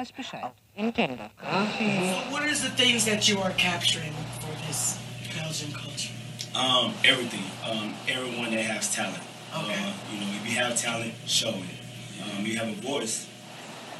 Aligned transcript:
weiß 0.00 0.12
Bescheid. 0.16 0.52
Entiendo. 0.76 1.30
So 1.42 2.32
what 2.32 2.44
is 2.48 2.62
the 2.62 2.70
things 2.70 3.04
that 3.04 3.28
you 3.28 3.38
are 3.42 3.52
capturing 3.56 4.12
for 4.40 4.54
this 4.66 4.98
Belgian 5.36 5.72
culture? 5.72 6.12
Um, 6.54 6.94
everything. 7.04 7.44
Um, 7.68 7.94
everyone 8.08 8.50
that 8.52 8.64
has 8.64 8.92
talent. 8.94 9.22
Okay. 9.52 9.74
Uh, 9.74 9.92
you 10.12 10.20
know, 10.20 10.32
if 10.40 10.48
you 10.48 10.56
have 10.58 10.74
talent, 10.76 11.12
show 11.26 11.50
it. 11.50 11.76
Um, 12.22 12.46
you 12.46 12.56
have 12.58 12.68
a 12.68 12.80
voice. 12.80 13.26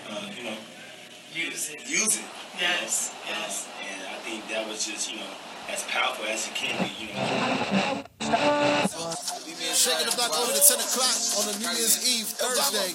Uh, 0.08 0.26
you 0.36 0.44
know, 0.44 0.56
Use 1.32 1.70
it. 1.70 1.86
use 1.88 2.16
it. 2.18 2.24
Yes, 2.58 3.12
you 3.28 3.32
know? 3.32 3.38
yes. 3.40 3.66
Um, 3.68 3.86
and 3.86 4.00
I 4.08 4.18
think 4.26 4.48
that 4.48 4.66
was 4.66 4.84
just, 4.84 5.12
you 5.12 5.18
know, 5.20 5.30
as 5.70 5.84
powerful 5.84 6.24
as 6.26 6.48
it 6.48 6.54
can 6.54 6.74
be. 6.82 6.90
You 6.98 7.14
know. 7.14 8.02
Shaking 9.74 10.10
the 10.10 10.16
block 10.16 10.32
over 10.34 10.52
to 10.52 10.58
10 10.58 10.80
o'clock 10.80 11.16
on 11.38 11.54
a 11.54 11.58
New 11.62 11.70
Year's 11.78 12.02
Eve 12.02 12.26
Thursday. 12.26 12.90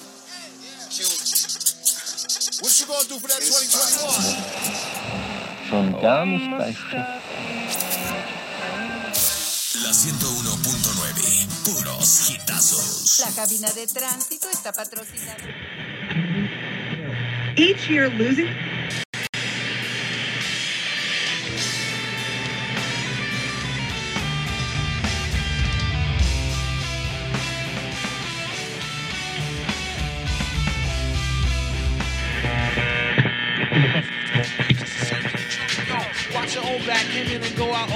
What 2.60 2.80
you 2.80 2.86
gonna 2.86 3.08
do 3.08 3.18
for 3.18 3.28
that 3.28 3.40
2021? 3.40 5.68
Schon 5.68 6.00
gar 6.00 6.24
nicht 6.24 6.50
leichter. 6.58 7.20
La 9.82 9.92
101.9, 9.92 11.46
puros 11.64 12.30
hitazos. 12.30 13.18
La 13.20 13.30
cabina 13.32 13.70
de 13.72 13.86
tránsito 13.86 14.48
está 14.48 14.72
patrocinada. 14.72 15.44
Each 17.56 17.88
year, 17.90 18.08
losing 18.10 18.48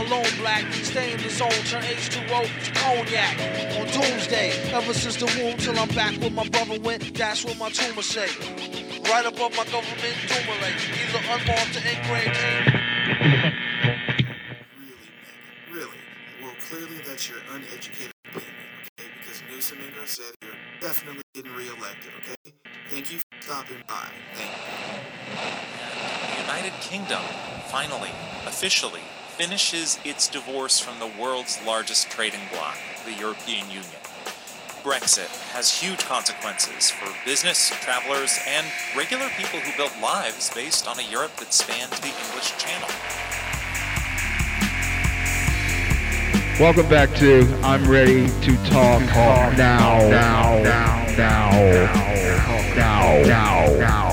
alone, 0.01 0.27
black. 0.39 0.65
Stay 0.73 1.12
in 1.12 1.19
the 1.19 1.29
zone, 1.31 1.51
turn 1.69 1.83
H2O 1.83 2.43
to 2.65 2.70
cognac. 2.73 3.37
On 3.79 3.87
doomsday, 3.87 4.51
ever 4.73 4.95
since 4.95 5.17
the 5.17 5.27
womb 5.39 5.57
till 5.59 5.79
I'm 5.79 5.89
back 5.89 6.15
where 6.20 6.31
my 6.31 6.48
brother 6.48 6.79
went, 6.81 7.15
that's 7.15 7.45
what 7.45 7.59
my 7.59 7.70
tumor 7.70 8.03
say. 8.03 8.29
Right 9.11 9.27
above 9.27 9.57
my 9.57 9.65
government 9.65 10.17
tumor 10.29 10.57
either 10.61 11.23
unmarked 11.34 11.77
or 11.77 11.84
engraved. 11.89 12.39
Really, 13.11 13.31
Megan? 13.83 14.07
Really? 15.73 16.01
Well, 16.42 16.55
clearly 16.69 16.98
that's 17.07 17.29
your 17.29 17.39
uneducated 17.53 18.12
opinion, 18.27 18.53
okay? 18.98 19.09
Because 19.20 19.42
Newsom 19.51 19.79
and 19.79 19.95
you're 20.42 20.53
definitely 20.81 21.23
getting 21.35 21.53
reelected, 21.55 22.12
okay? 22.20 22.55
Thank 22.89 23.12
you 23.12 23.19
for 23.19 23.42
stopping 23.42 23.83
by. 23.89 24.09
Thank 24.35 24.51
you. 24.51 24.91
The 26.35 26.41
United 26.42 26.73
Kingdom 26.81 27.23
finally, 27.70 28.11
officially, 28.47 29.03
finishes 29.41 29.98
its 30.05 30.28
divorce 30.28 30.78
from 30.78 30.98
the 30.98 31.10
world's 31.19 31.58
largest 31.64 32.10
trading 32.10 32.41
bloc, 32.52 32.77
the 33.06 33.14
European 33.14 33.66
Union. 33.69 33.96
Brexit 34.83 35.30
has 35.52 35.72
huge 35.72 36.05
consequences 36.05 36.91
for 36.91 37.10
business, 37.24 37.70
travelers, 37.80 38.38
and 38.46 38.66
regular 38.94 39.30
people 39.38 39.58
who 39.61 39.74
built 39.78 39.94
lives 40.02 40.52
based 40.55 40.86
on 40.86 40.98
a 40.98 41.02
Europe 41.11 41.34
that 41.36 41.55
spanned 41.55 41.91
the 41.91 42.08
English 42.08 42.55
Channel. 42.58 42.91
Welcome 46.61 46.91
back 46.91 47.08
to 47.16 47.48
I'm 47.62 47.91
Ready 47.91 48.27
to 48.27 48.56
Talk, 48.68 49.00
talk 49.08 49.56
now, 49.56 50.06
now, 50.11 50.62
now, 50.62 51.06
now, 51.17 51.50
now, 52.77 52.77
now, 52.77 53.24
now, 53.24 53.77
now, 53.79 54.11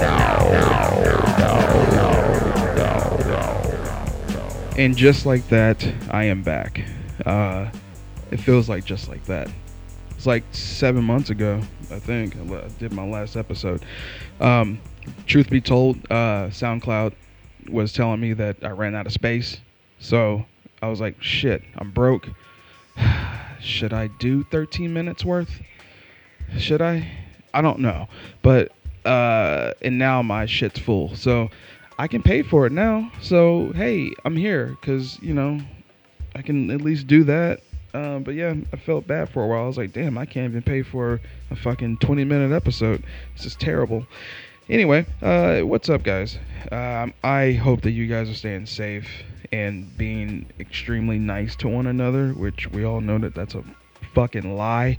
And 4.77 4.95
just 4.95 5.25
like 5.25 5.47
that, 5.47 5.83
I 6.11 6.25
am 6.25 6.43
back. 6.43 6.85
Uh, 7.25 7.71
it 8.29 8.37
feels 8.37 8.69
like 8.69 8.85
just 8.85 9.09
like 9.09 9.23
that. 9.25 9.49
It's 10.11 10.27
like 10.27 10.43
seven 10.51 11.03
months 11.03 11.31
ago, 11.31 11.59
I 11.89 11.97
think. 11.97 12.35
I 12.35 12.67
did 12.77 12.93
my 12.93 13.03
last 13.03 13.35
episode. 13.35 13.83
Um, 14.39 14.79
truth 15.25 15.49
be 15.49 15.61
told, 15.61 15.97
uh, 16.11 16.49
SoundCloud 16.49 17.13
was 17.69 17.91
telling 17.91 18.19
me 18.19 18.33
that 18.33 18.57
I 18.63 18.69
ran 18.69 18.93
out 18.93 19.07
of 19.07 19.13
space. 19.13 19.57
So 19.97 20.45
I 20.83 20.89
was 20.89 21.01
like, 21.01 21.15
shit, 21.23 21.63
I'm 21.79 21.89
broke. 21.89 22.29
Should 23.59 23.93
I 23.93 24.07
do 24.19 24.43
13 24.43 24.93
minutes 24.93 25.25
worth? 25.25 25.59
Should 26.59 26.83
I? 26.83 27.09
I 27.51 27.63
don't 27.63 27.79
know. 27.79 28.09
But, 28.43 28.73
uh, 29.05 29.73
and 29.81 29.97
now 29.97 30.21
my 30.21 30.45
shit's 30.45 30.79
full. 30.79 31.15
So 31.15 31.49
I 31.97 32.07
can 32.07 32.21
pay 32.21 32.43
for 32.43 32.65
it 32.67 32.71
now. 32.71 33.11
So, 33.21 33.71
hey, 33.73 34.13
I'm 34.23 34.35
here 34.35 34.77
because, 34.79 35.19
you 35.21 35.33
know, 35.33 35.59
I 36.35 36.41
can 36.41 36.69
at 36.69 36.81
least 36.81 37.07
do 37.07 37.23
that. 37.23 37.61
Um, 37.93 38.23
but 38.23 38.35
yeah, 38.35 38.53
I 38.71 38.75
felt 38.75 39.07
bad 39.07 39.29
for 39.29 39.43
a 39.43 39.47
while. 39.47 39.63
I 39.63 39.67
was 39.67 39.77
like, 39.77 39.93
damn, 39.93 40.17
I 40.17 40.25
can't 40.25 40.51
even 40.51 40.61
pay 40.61 40.83
for 40.83 41.19
a 41.49 41.55
fucking 41.55 41.97
20 41.97 42.23
minute 42.25 42.55
episode. 42.55 43.03
This 43.35 43.45
is 43.47 43.55
terrible. 43.55 44.05
Anyway, 44.69 45.05
uh, 45.21 45.61
what's 45.61 45.89
up, 45.89 46.03
guys? 46.03 46.37
Um, 46.71 47.13
I 47.23 47.53
hope 47.53 47.81
that 47.81 47.91
you 47.91 48.05
guys 48.05 48.29
are 48.29 48.35
staying 48.35 48.65
safe 48.65 49.07
and 49.51 49.97
being 49.97 50.45
extremely 50.59 51.17
nice 51.17 51.55
to 51.57 51.69
one 51.69 51.87
another, 51.87 52.31
which 52.33 52.69
we 52.71 52.83
all 52.83 53.01
know 53.01 53.17
that 53.17 53.33
that's 53.33 53.55
a 53.55 53.63
fucking 54.13 54.55
lie. 54.55 54.97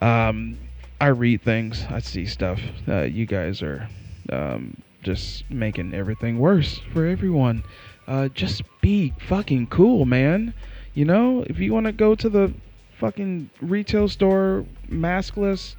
Um, 0.00 0.56
I 1.00 1.08
read 1.08 1.42
things, 1.42 1.84
I 1.90 1.98
see 1.98 2.24
stuff. 2.24 2.60
Uh, 2.86 3.02
you 3.02 3.26
guys 3.26 3.62
are 3.62 3.88
um, 4.30 4.80
just 5.02 5.50
making 5.50 5.94
everything 5.94 6.38
worse 6.38 6.80
for 6.92 7.06
everyone. 7.06 7.64
Uh, 8.06 8.28
just 8.28 8.62
be 8.80 9.12
fucking 9.28 9.66
cool, 9.68 10.04
man. 10.04 10.54
You 10.94 11.04
know, 11.04 11.44
if 11.48 11.58
you 11.58 11.72
want 11.72 11.86
to 11.86 11.92
go 11.92 12.14
to 12.14 12.28
the 12.28 12.52
fucking 12.98 13.50
retail 13.60 14.08
store 14.08 14.64
maskless, 14.88 15.76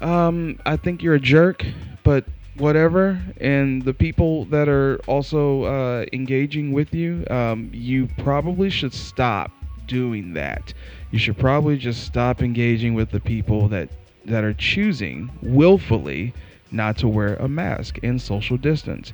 um, 0.00 0.58
I 0.66 0.76
think 0.76 1.02
you're 1.02 1.14
a 1.14 1.20
jerk, 1.20 1.64
but 2.04 2.24
whatever. 2.56 3.20
And 3.40 3.82
the 3.82 3.94
people 3.94 4.44
that 4.46 4.68
are 4.68 5.00
also 5.06 5.64
uh, 5.64 6.06
engaging 6.12 6.72
with 6.72 6.94
you, 6.94 7.24
um, 7.30 7.70
you 7.72 8.08
probably 8.18 8.70
should 8.70 8.92
stop 8.92 9.50
doing 9.86 10.34
that. 10.34 10.74
You 11.10 11.18
should 11.18 11.38
probably 11.38 11.78
just 11.78 12.04
stop 12.04 12.42
engaging 12.42 12.94
with 12.94 13.10
the 13.10 13.20
people 13.20 13.68
that 13.68 13.88
that 14.26 14.44
are 14.44 14.52
choosing 14.52 15.30
willfully 15.40 16.34
not 16.70 16.98
to 16.98 17.08
wear 17.08 17.36
a 17.36 17.48
mask 17.48 17.98
and 18.02 18.20
social 18.20 18.56
distance. 18.56 19.12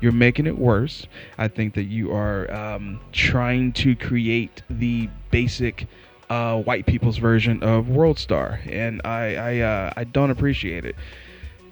You're 0.00 0.12
making 0.12 0.46
it 0.46 0.58
worse. 0.58 1.06
I 1.38 1.48
think 1.48 1.74
that 1.74 1.84
you 1.84 2.12
are 2.12 2.52
um, 2.52 3.00
trying 3.12 3.72
to 3.74 3.96
create 3.96 4.62
the 4.68 5.08
basic 5.30 5.86
uh, 6.28 6.60
white 6.62 6.86
people's 6.86 7.18
version 7.18 7.62
of 7.62 7.88
World 7.88 8.18
Star, 8.18 8.60
and 8.66 9.00
I 9.04 9.36
I, 9.36 9.58
uh, 9.60 9.92
I 9.96 10.04
don't 10.04 10.30
appreciate 10.30 10.84
it. 10.84 10.96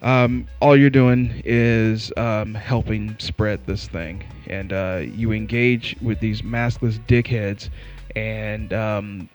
Um, 0.02 0.46
all 0.60 0.76
you're 0.76 0.90
doing 0.90 1.42
is 1.44 2.12
um, 2.16 2.54
helping 2.54 3.16
spread 3.18 3.66
this 3.66 3.88
thing, 3.88 4.22
and 4.46 4.72
uh, 4.72 5.00
you 5.02 5.32
engage 5.32 5.96
with 6.02 6.20
these 6.20 6.42
maskless 6.42 6.98
dickheads, 7.06 7.70
and 8.14 8.72
um, 8.72 9.28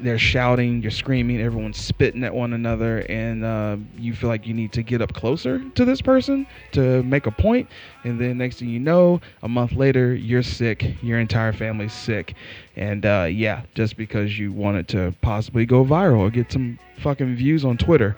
they're 0.00 0.18
shouting, 0.18 0.82
you're 0.82 0.90
screaming, 0.90 1.40
everyone's 1.40 1.78
spitting 1.78 2.24
at 2.24 2.34
one 2.34 2.52
another, 2.52 3.00
and 3.08 3.44
uh, 3.44 3.76
you 3.96 4.14
feel 4.14 4.28
like 4.28 4.46
you 4.46 4.54
need 4.54 4.72
to 4.72 4.82
get 4.82 5.02
up 5.02 5.12
closer 5.12 5.62
to 5.70 5.84
this 5.84 6.00
person 6.00 6.46
to 6.72 7.02
make 7.02 7.26
a 7.26 7.30
point. 7.30 7.68
and 8.04 8.20
then 8.20 8.38
next 8.38 8.58
thing 8.58 8.68
you 8.68 8.78
know, 8.78 9.20
a 9.42 9.48
month 9.48 9.72
later, 9.72 10.14
you're 10.14 10.42
sick, 10.42 10.96
your 11.02 11.18
entire 11.18 11.52
family's 11.52 11.92
sick, 11.92 12.34
and 12.76 13.04
uh, 13.04 13.26
yeah, 13.30 13.62
just 13.74 13.96
because 13.96 14.38
you 14.38 14.52
wanted 14.52 14.88
to 14.88 15.14
possibly 15.20 15.66
go 15.66 15.84
viral 15.84 16.18
or 16.18 16.30
get 16.30 16.50
some 16.52 16.78
fucking 17.00 17.34
views 17.36 17.64
on 17.64 17.76
Twitter. 17.76 18.16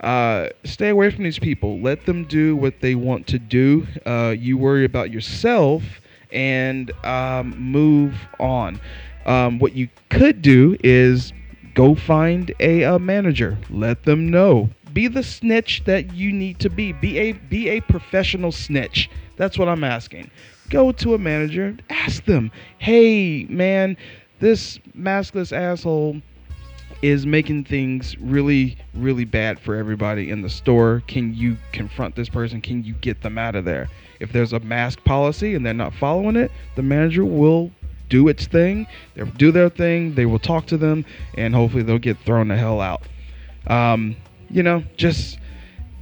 Uh, 0.00 0.48
stay 0.64 0.88
away 0.88 1.10
from 1.10 1.22
these 1.22 1.38
people. 1.38 1.80
Let 1.80 2.06
them 2.06 2.24
do 2.24 2.56
what 2.56 2.80
they 2.80 2.94
want 2.96 3.26
to 3.28 3.38
do. 3.38 3.86
Uh, 4.04 4.34
you 4.36 4.58
worry 4.58 4.84
about 4.84 5.10
yourself 5.10 5.82
and 6.32 6.90
um, 7.04 7.56
move 7.58 8.14
on. 8.40 8.80
Um, 9.26 9.58
what 9.58 9.74
you 9.74 9.88
could 10.10 10.42
do 10.42 10.76
is 10.82 11.32
go 11.74 11.94
find 11.94 12.52
a, 12.60 12.84
uh 12.84 12.98
manager. 12.98 13.58
Let 13.70 14.04
them 14.04 14.30
know. 14.30 14.70
Be 14.92 15.08
the 15.08 15.22
snitch 15.22 15.84
that 15.84 16.12
you 16.12 16.32
need 16.32 16.58
to 16.60 16.68
be. 16.68 16.92
Be 16.92 17.18
a 17.18 17.32
be 17.32 17.68
a 17.70 17.80
professional 17.80 18.52
snitch. 18.52 19.08
That's 19.36 19.58
what 19.58 19.68
I'm 19.68 19.84
asking. 19.84 20.30
Go 20.68 20.92
to 20.92 21.14
a 21.14 21.18
manager. 21.18 21.76
Ask 21.88 22.24
them. 22.24 22.50
Hey, 22.78 23.44
man, 23.48 23.96
this 24.40 24.78
maskless 24.96 25.52
asshole 25.52 26.20
is 27.02 27.26
making 27.26 27.64
things 27.64 28.16
really, 28.18 28.76
really 28.94 29.24
bad 29.24 29.58
for 29.58 29.74
everybody 29.74 30.30
in 30.30 30.42
the 30.42 30.48
store. 30.48 31.02
Can 31.08 31.34
you 31.34 31.56
confront 31.72 32.14
this 32.14 32.28
person? 32.28 32.60
Can 32.60 32.84
you 32.84 32.94
get 32.94 33.22
them 33.22 33.38
out 33.38 33.56
of 33.56 33.64
there? 33.64 33.88
If 34.20 34.32
there's 34.32 34.52
a 34.52 34.60
mask 34.60 35.02
policy 35.04 35.54
and 35.54 35.66
they're 35.66 35.74
not 35.74 35.92
following 35.94 36.36
it, 36.36 36.52
the 36.76 36.82
manager 36.82 37.24
will 37.24 37.72
do 38.12 38.28
its 38.28 38.46
thing. 38.46 38.86
They'll 39.14 39.24
do 39.24 39.50
their 39.50 39.70
thing. 39.70 40.14
They 40.14 40.26
will 40.26 40.38
talk 40.38 40.66
to 40.66 40.76
them, 40.76 41.06
and 41.38 41.54
hopefully 41.54 41.82
they'll 41.82 41.98
get 41.98 42.18
thrown 42.18 42.48
the 42.48 42.56
hell 42.58 42.82
out. 42.82 43.02
Um, 43.68 44.16
you 44.50 44.62
know, 44.62 44.84
just 44.98 45.38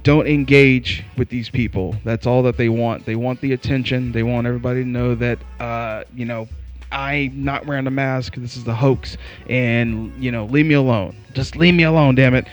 don't 0.03 0.27
engage 0.27 1.05
with 1.17 1.29
these 1.29 1.49
people. 1.49 1.95
That's 2.03 2.27
all 2.27 2.43
that 2.43 2.57
they 2.57 2.67
want. 2.67 3.05
They 3.05 3.15
want 3.15 3.39
the 3.39 3.53
attention. 3.53 4.11
They 4.11 4.23
want 4.23 4.45
everybody 4.45 4.83
to 4.83 4.87
know 4.87 5.15
that, 5.15 5.39
uh, 5.61 6.03
you 6.13 6.25
know, 6.25 6.49
I'm 6.91 7.45
not 7.45 7.65
wearing 7.65 7.87
a 7.87 7.91
mask. 7.91 8.35
This 8.35 8.57
is 8.57 8.65
the 8.65 8.75
hoax, 8.75 9.15
and 9.47 10.11
you 10.21 10.33
know, 10.33 10.43
leave 10.47 10.65
me 10.65 10.73
alone. 10.73 11.15
Just 11.31 11.55
leave 11.55 11.73
me 11.73 11.83
alone, 11.83 12.15
damn 12.15 12.35
it. 12.35 12.45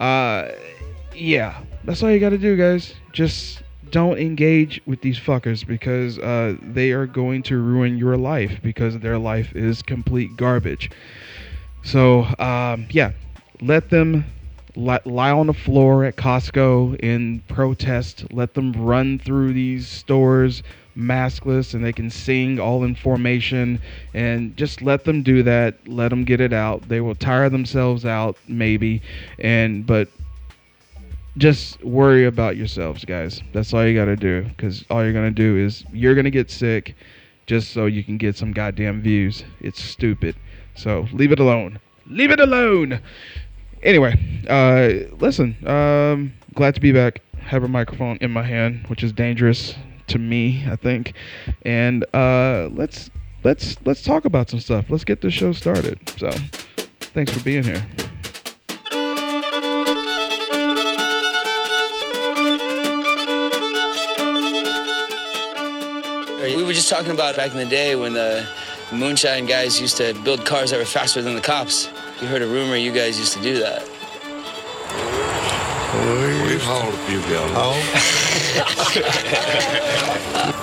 Uh, 0.00 0.48
yeah, 1.14 1.62
that's 1.84 2.02
all 2.02 2.10
you 2.10 2.18
got 2.18 2.30
to 2.30 2.38
do, 2.38 2.56
guys. 2.56 2.94
Just 3.12 3.62
don't 3.90 4.18
engage 4.18 4.80
with 4.86 5.00
these 5.00 5.18
fuckers 5.18 5.66
because 5.66 6.18
uh, 6.18 6.56
they 6.62 6.92
are 6.92 7.06
going 7.06 7.42
to 7.44 7.58
ruin 7.60 7.96
your 7.98 8.16
life 8.16 8.60
because 8.62 8.98
their 9.00 9.18
life 9.18 9.54
is 9.54 9.82
complete 9.82 10.36
garbage. 10.36 10.90
So, 11.82 12.24
um, 12.38 12.86
yeah, 12.90 13.12
let 13.60 13.90
them 13.90 14.24
li- 14.74 14.98
lie 15.04 15.30
on 15.30 15.46
the 15.46 15.54
floor 15.54 16.04
at 16.04 16.16
Costco 16.16 16.96
in 17.00 17.40
protest. 17.48 18.24
Let 18.32 18.54
them 18.54 18.72
run 18.72 19.18
through 19.18 19.52
these 19.52 19.88
stores 19.88 20.62
maskless 20.96 21.74
and 21.74 21.84
they 21.84 21.92
can 21.92 22.08
sing 22.08 22.58
all 22.58 22.82
in 22.82 22.94
formation 22.94 23.78
and 24.14 24.56
just 24.56 24.80
let 24.80 25.04
them 25.04 25.22
do 25.22 25.42
that 25.42 25.74
let 25.86 26.08
them 26.08 26.24
get 26.24 26.40
it 26.40 26.54
out 26.54 26.88
they 26.88 27.02
will 27.02 27.14
tire 27.14 27.50
themselves 27.50 28.06
out 28.06 28.34
maybe 28.48 29.02
and 29.38 29.86
but 29.86 30.08
just 31.36 31.82
worry 31.84 32.24
about 32.24 32.56
yourselves 32.56 33.04
guys. 33.04 33.42
That's 33.52 33.72
all 33.74 33.86
you 33.86 33.94
got 33.94 34.06
to 34.06 34.16
do 34.16 34.42
because 34.42 34.84
all 34.90 35.02
you're 35.02 35.12
going 35.12 35.32
to 35.32 35.42
do 35.42 35.56
is 35.58 35.84
you're 35.92 36.14
going 36.14 36.24
to 36.24 36.30
get 36.30 36.50
sick 36.50 36.94
just 37.46 37.72
so 37.72 37.86
you 37.86 38.02
can 38.02 38.16
get 38.16 38.36
some 38.36 38.52
goddamn 38.52 39.02
views. 39.02 39.44
It's 39.60 39.82
stupid. 39.82 40.36
So 40.74 41.06
leave 41.12 41.32
it 41.32 41.38
alone. 41.38 41.78
Leave 42.08 42.30
it 42.30 42.38
alone! 42.38 43.00
Anyway 43.82 44.14
uh 44.48 45.12
listen 45.18 45.56
um 45.68 46.32
glad 46.54 46.74
to 46.74 46.80
be 46.80 46.92
back. 46.92 47.20
Have 47.38 47.62
a 47.62 47.68
microphone 47.68 48.16
in 48.20 48.30
my 48.30 48.42
hand 48.42 48.86
which 48.88 49.02
is 49.02 49.12
dangerous 49.12 49.74
to 50.08 50.18
me 50.18 50.64
i 50.70 50.76
think. 50.76 51.14
And 51.62 52.04
uh 52.14 52.68
let's 52.72 53.10
let's 53.44 53.76
let's 53.84 54.02
talk 54.02 54.24
about 54.24 54.50
some 54.50 54.60
stuff. 54.60 54.86
Let's 54.88 55.04
get 55.04 55.20
this 55.20 55.34
show 55.34 55.52
started. 55.52 55.98
So 56.16 56.30
thanks 57.00 57.32
for 57.32 57.40
being 57.40 57.64
here 57.64 57.84
just 66.86 66.96
talking 66.96 67.14
about 67.14 67.34
back 67.34 67.50
in 67.50 67.56
the 67.56 67.66
day 67.66 67.96
when 67.96 68.12
the 68.12 68.46
moonshine 68.92 69.44
guys 69.44 69.80
used 69.80 69.96
to 69.96 70.14
build 70.22 70.46
cars 70.46 70.70
that 70.70 70.78
were 70.78 70.84
faster 70.84 71.20
than 71.20 71.34
the 71.34 71.40
cops. 71.40 71.88
You 72.20 72.28
heard 72.28 72.42
a 72.42 72.46
rumor 72.46 72.76
you 72.76 72.92
guys 72.92 73.18
used 73.18 73.32
to 73.32 73.42
do 73.42 73.58
that. 73.58 73.82
We've 76.46 76.62
hauled 76.62 76.94
a 76.94 76.98
few 77.10 77.18
gallons. 77.26 77.82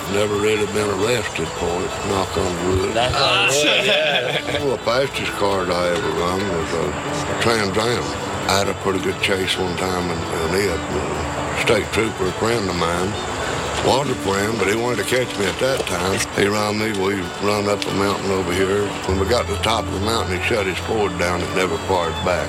Never 0.16 0.36
really 0.40 0.64
been 0.72 0.88
arrested 0.96 1.48
for 1.60 1.68
it, 1.84 1.92
knock 2.08 2.32
on 2.38 2.68
wood. 2.68 2.94
Knock 2.94 3.12
on 3.12 3.48
wood, 3.48 3.64
yeah. 3.84 4.64
Well, 4.64 4.78
the 4.78 4.82
fastest 4.82 5.32
car 5.32 5.70
I 5.70 5.88
ever 5.88 6.08
run 6.08 6.40
was 6.40 6.72
a 6.72 7.42
Trans 7.42 7.76
Am. 7.76 8.02
I 8.48 8.64
had 8.64 8.68
a 8.68 8.74
pretty 8.80 9.00
good 9.00 9.20
chase 9.20 9.58
one 9.58 9.76
time 9.76 10.08
in, 10.08 10.16
in 10.16 10.54
it. 10.56 10.72
A 10.72 11.60
state 11.60 11.84
trooper, 11.92 12.28
a 12.28 12.32
friend 12.32 12.70
of 12.70 12.76
mine, 12.76 13.12
was 13.86 14.08
a 14.08 14.14
friend, 14.16 14.58
but 14.58 14.68
he 14.68 14.76
wanted 14.76 15.04
to 15.04 15.04
catch 15.04 15.38
me 15.38 15.44
at 15.44 15.58
that 15.60 15.80
time. 15.80 16.18
He 16.38 16.46
ran 16.48 16.78
me, 16.78 16.92
we 16.98 17.20
run 17.46 17.68
up 17.68 17.84
a 17.84 17.94
mountain 17.94 18.30
over 18.30 18.52
here. 18.52 18.86
When 19.06 19.20
we 19.20 19.26
got 19.28 19.46
to 19.46 19.52
the 19.52 19.58
top 19.58 19.84
of 19.84 19.92
the 19.92 20.00
mountain, 20.00 20.40
he 20.40 20.46
shut 20.46 20.66
his 20.66 20.78
Ford 20.78 21.18
down. 21.18 21.40
It 21.42 21.54
never 21.54 21.76
fired 21.86 22.14
back. 22.24 22.48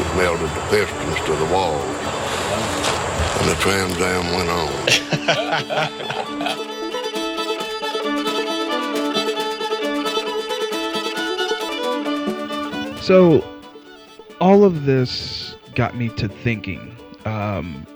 It 0.00 0.16
melted 0.16 0.50
the 0.50 0.60
pistons 0.70 1.16
to 1.26 1.36
the 1.36 1.46
wall. 1.52 1.80
And 3.38 3.48
the 3.48 3.54
Trans 3.60 3.96
Am 3.98 4.32
went 4.34 4.50
on. 4.50 4.68
So, 13.08 13.42
all 14.38 14.64
of 14.64 14.84
this 14.84 15.54
got 15.74 15.96
me 15.96 16.10
to 16.10 16.28
thinking: 16.28 16.94
um, 17.24 17.86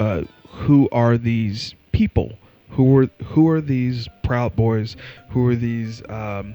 uh, 0.00 0.22
who 0.48 0.88
are 0.92 1.18
these 1.18 1.74
people? 1.96 2.30
Who 2.70 2.84
were 2.84 3.08
who 3.24 3.48
are 3.48 3.60
these 3.60 4.08
Proud 4.22 4.54
Boys? 4.54 4.96
Who 5.30 5.48
are 5.48 5.56
these 5.56 6.06
um, 6.10 6.54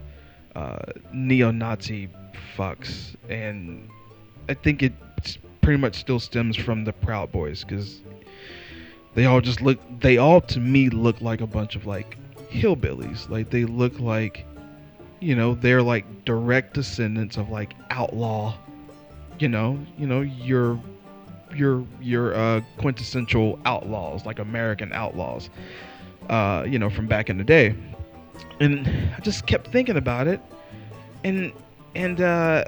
uh, 0.56 0.80
neo-Nazi 1.12 2.10
fucks? 2.56 3.16
And 3.28 3.90
I 4.48 4.54
think 4.54 4.84
it 4.84 4.94
pretty 5.62 5.80
much 5.80 5.96
still 5.96 6.20
stems 6.20 6.56
from 6.56 6.84
the 6.84 6.94
Proud 6.94 7.32
Boys 7.32 7.64
because 7.64 8.02
they 9.16 9.26
all 9.26 9.42
just 9.42 9.62
look. 9.62 9.80
They 10.00 10.18
all 10.18 10.42
to 10.42 10.60
me 10.60 10.90
look 10.90 11.22
like 11.22 11.42
a 11.42 11.48
bunch 11.48 11.76
of 11.76 11.88
like 11.88 12.18
hillbillies. 12.52 13.28
Like 13.30 13.50
they 13.50 13.66
look 13.66 14.00
like 14.00 14.46
you 15.22 15.34
know 15.34 15.56
they're 15.56 15.82
like 15.82 16.06
direct 16.24 16.76
descendants 16.76 17.38
of 17.38 17.50
like 17.50 17.74
outlaw 17.90 18.56
you 19.40 19.48
know 19.48 19.80
you 19.98 20.06
know 20.08 20.22
your 20.22 20.80
your 21.56 21.86
your 22.02 22.34
uh 22.36 22.62
quintessential 22.78 23.60
outlaws 23.66 24.26
like 24.26 24.40
american 24.40 24.92
outlaws 24.94 25.50
uh 26.30 26.64
you 26.68 26.80
know 26.80 26.90
from 26.90 27.08
back 27.08 27.30
in 27.30 27.38
the 27.38 27.44
day. 27.44 27.76
And 28.60 28.88
i 29.16 29.20
just 29.22 29.48
kept 29.48 29.68
thinking 29.72 29.98
about 29.98 30.28
it. 30.28 30.40
And 31.24 31.52
and 31.96 32.22
uh 32.22 32.66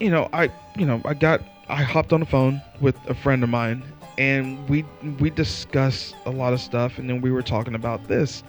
you 0.00 0.10
know 0.10 0.28
i 0.32 0.50
you 0.76 0.86
know 0.86 1.00
i 1.04 1.14
got 1.14 1.40
i 1.68 1.82
hopped 1.82 2.12
on 2.12 2.20
the 2.20 2.26
phone 2.26 2.60
with 2.80 2.96
a 3.08 3.14
friend 3.14 3.42
of 3.42 3.48
mine 3.48 3.82
and 4.18 4.68
we 4.68 4.84
we 5.20 5.30
discussed 5.30 6.16
a 6.24 6.30
lot 6.30 6.52
of 6.52 6.60
stuff 6.60 6.98
and 6.98 7.08
then 7.08 7.20
we 7.20 7.30
were 7.30 7.42
talking 7.42 7.74
about 7.74 8.06
this. 8.08 8.42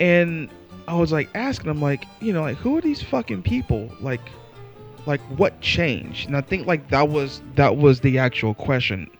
And 0.00 0.50
I 0.88 0.94
was 0.94 1.12
like 1.12 1.28
asking 1.34 1.70
him 1.70 1.80
like, 1.80 2.04
you 2.20 2.32
know, 2.32 2.42
like 2.42 2.56
who 2.56 2.76
are 2.76 2.80
these 2.80 3.02
fucking 3.02 3.42
people? 3.42 3.90
Like 4.00 4.20
like 5.06 5.20
what 5.38 5.60
changed? 5.60 6.26
And 6.26 6.36
I 6.36 6.40
think 6.40 6.66
like 6.66 6.88
that 6.90 7.08
was 7.08 7.42
that 7.54 7.76
was 7.76 8.00
the 8.00 8.18
actual 8.18 8.54
question 8.54 9.10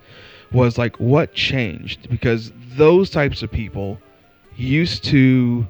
was 0.52 0.78
like 0.78 0.96
what 0.96 1.34
changed? 1.34 2.08
Because 2.08 2.52
those 2.76 3.10
types 3.10 3.42
of 3.42 3.50
people 3.50 3.98
used 4.56 5.04
to 5.04 5.66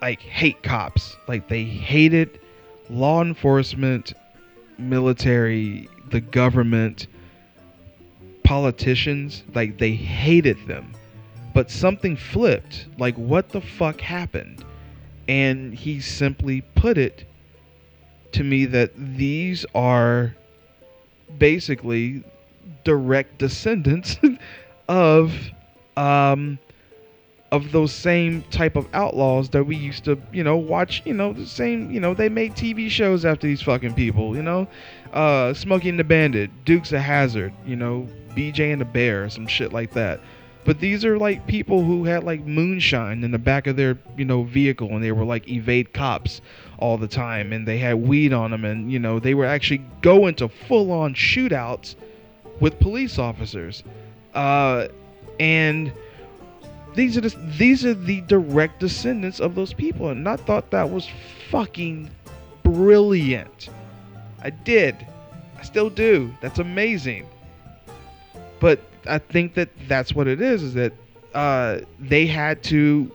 like 0.00 0.20
hate 0.20 0.62
cops. 0.62 1.16
Like 1.28 1.48
they 1.48 1.64
hated 1.64 2.40
law 2.90 3.22
enforcement, 3.22 4.12
military, 4.78 5.88
the 6.10 6.20
government, 6.20 7.06
politicians, 8.44 9.44
like 9.54 9.78
they 9.78 9.92
hated 9.92 10.56
them 10.66 10.94
but 11.54 11.70
something 11.70 12.16
flipped. 12.16 12.86
Like, 12.98 13.16
what 13.16 13.50
the 13.50 13.60
fuck 13.60 14.00
happened? 14.00 14.64
And 15.28 15.74
he 15.74 16.00
simply 16.00 16.62
put 16.74 16.98
it 16.98 17.24
to 18.32 18.44
me 18.44 18.64
that 18.66 18.92
these 18.96 19.64
are 19.74 20.34
basically 21.38 22.22
direct 22.84 23.38
descendants 23.38 24.16
of 24.88 25.34
um 25.96 26.58
of 27.50 27.70
those 27.70 27.92
same 27.92 28.42
type 28.44 28.76
of 28.76 28.88
outlaws 28.94 29.50
that 29.50 29.62
we 29.62 29.76
used 29.76 30.06
to, 30.06 30.18
you 30.32 30.42
know, 30.42 30.56
watch, 30.56 31.02
you 31.04 31.12
know, 31.12 31.34
the 31.34 31.44
same, 31.44 31.90
you 31.90 32.00
know, 32.00 32.14
they 32.14 32.30
made 32.30 32.54
TV 32.54 32.88
shows 32.88 33.26
after 33.26 33.46
these 33.46 33.60
fucking 33.60 33.92
people, 33.92 34.34
you 34.34 34.42
know? 34.42 34.66
Uh 35.12 35.52
Smokey 35.52 35.90
and 35.90 35.98
the 35.98 36.04
Bandit, 36.04 36.50
Dukes 36.64 36.92
of 36.92 37.00
Hazzard, 37.00 37.52
you 37.66 37.76
know, 37.76 38.08
BJ 38.30 38.72
and 38.72 38.80
the 38.80 38.86
Bear, 38.86 39.28
some 39.28 39.46
shit 39.46 39.70
like 39.70 39.92
that. 39.92 40.20
But 40.64 40.78
these 40.78 41.04
are 41.04 41.18
like 41.18 41.46
people 41.46 41.82
who 41.84 42.04
had 42.04 42.22
like 42.22 42.44
moonshine 42.44 43.24
in 43.24 43.32
the 43.32 43.38
back 43.38 43.66
of 43.66 43.76
their, 43.76 43.98
you 44.16 44.24
know, 44.24 44.44
vehicle 44.44 44.88
and 44.90 45.02
they 45.02 45.10
were 45.10 45.24
like 45.24 45.48
evade 45.48 45.92
cops 45.92 46.40
all 46.78 46.96
the 46.98 47.08
time 47.08 47.52
and 47.52 47.66
they 47.66 47.78
had 47.78 47.94
weed 47.96 48.32
on 48.32 48.52
them 48.52 48.64
and, 48.64 48.90
you 48.90 48.98
know, 48.98 49.18
they 49.18 49.34
were 49.34 49.44
actually 49.44 49.82
going 50.02 50.34
to 50.36 50.48
full 50.48 50.92
on 50.92 51.14
shootouts 51.14 51.96
with 52.60 52.78
police 52.78 53.18
officers. 53.18 53.82
Uh 54.34 54.88
and 55.40 55.92
these 56.94 57.16
are 57.16 57.22
the, 57.22 57.34
these 57.58 57.84
are 57.84 57.94
the 57.94 58.20
direct 58.22 58.78
descendants 58.78 59.40
of 59.40 59.54
those 59.54 59.72
people 59.72 60.10
and 60.10 60.28
I 60.28 60.36
thought 60.36 60.70
that 60.70 60.90
was 60.90 61.08
fucking 61.50 62.08
brilliant. 62.62 63.68
I 64.42 64.50
did. 64.50 64.96
I 65.58 65.62
still 65.62 65.90
do. 65.90 66.32
That's 66.40 66.58
amazing. 66.58 67.26
But 68.62 68.80
I 69.08 69.18
think 69.18 69.54
that 69.54 69.70
that's 69.88 70.14
what 70.14 70.28
it 70.28 70.40
is. 70.40 70.62
Is 70.62 70.74
that 70.74 70.92
uh, 71.34 71.80
they 71.98 72.26
had 72.26 72.62
to. 72.64 73.10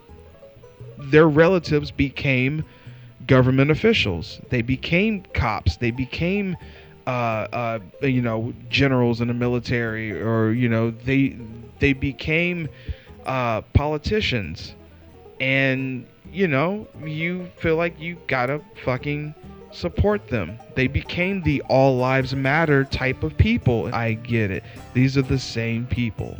Their 0.97 1.29
relatives 1.29 1.89
became 1.89 2.65
government 3.27 3.71
officials. 3.71 4.41
They 4.49 4.61
became 4.61 5.23
cops. 5.33 5.77
They 5.77 5.91
became, 5.91 6.57
uh, 7.05 7.09
uh, 7.09 7.79
you 8.01 8.21
know, 8.21 8.53
generals 8.69 9.21
in 9.21 9.29
the 9.29 9.33
military, 9.33 10.11
or 10.21 10.51
you 10.51 10.67
know, 10.67 10.91
they 10.91 11.37
they 11.79 11.93
became 11.93 12.67
uh, 13.25 13.61
politicians, 13.73 14.75
and 15.39 16.05
you 16.29 16.49
know 16.49 16.89
you 17.05 17.49
feel 17.55 17.77
like 17.77 17.97
you 18.01 18.17
gotta 18.27 18.59
fucking 18.83 19.33
support 19.71 20.27
them. 20.27 20.57
They 20.75 20.87
became 20.87 21.41
the 21.41 21.61
all 21.69 21.97
lives 21.97 22.35
matter 22.35 22.83
type 22.85 23.23
of 23.23 23.37
people. 23.37 23.93
I 23.93 24.13
get 24.13 24.51
it. 24.51 24.63
These 24.93 25.17
are 25.17 25.23
the 25.23 25.39
same 25.39 25.85
people. 25.85 26.37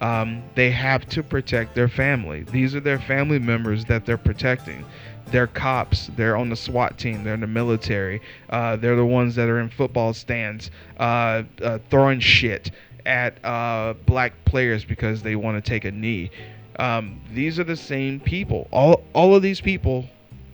Um, 0.00 0.42
they 0.54 0.70
have 0.70 1.06
to 1.10 1.22
protect 1.22 1.74
their 1.74 1.88
family. 1.88 2.42
These 2.44 2.74
are 2.74 2.80
their 2.80 2.98
family 2.98 3.38
members 3.38 3.84
that 3.86 4.06
they're 4.06 4.16
protecting. 4.16 4.84
They're 5.26 5.46
cops. 5.46 6.10
They're 6.16 6.36
on 6.36 6.48
the 6.48 6.56
SWAT 6.56 6.98
team. 6.98 7.22
They're 7.22 7.34
in 7.34 7.40
the 7.40 7.46
military. 7.46 8.20
Uh, 8.48 8.76
they're 8.76 8.96
the 8.96 9.04
ones 9.04 9.34
that 9.36 9.48
are 9.48 9.60
in 9.60 9.68
football 9.68 10.14
stands 10.14 10.70
uh, 10.98 11.42
uh, 11.62 11.78
throwing 11.90 12.20
shit 12.20 12.70
at 13.06 13.42
uh, 13.44 13.94
black 14.06 14.32
players 14.44 14.84
because 14.84 15.22
they 15.22 15.36
want 15.36 15.62
to 15.62 15.68
take 15.68 15.84
a 15.84 15.90
knee. 15.90 16.30
Um, 16.78 17.20
these 17.32 17.58
are 17.58 17.64
the 17.64 17.76
same 17.76 18.20
people. 18.20 18.68
All 18.72 19.04
all 19.12 19.34
of 19.34 19.42
these 19.42 19.60
people 19.60 20.08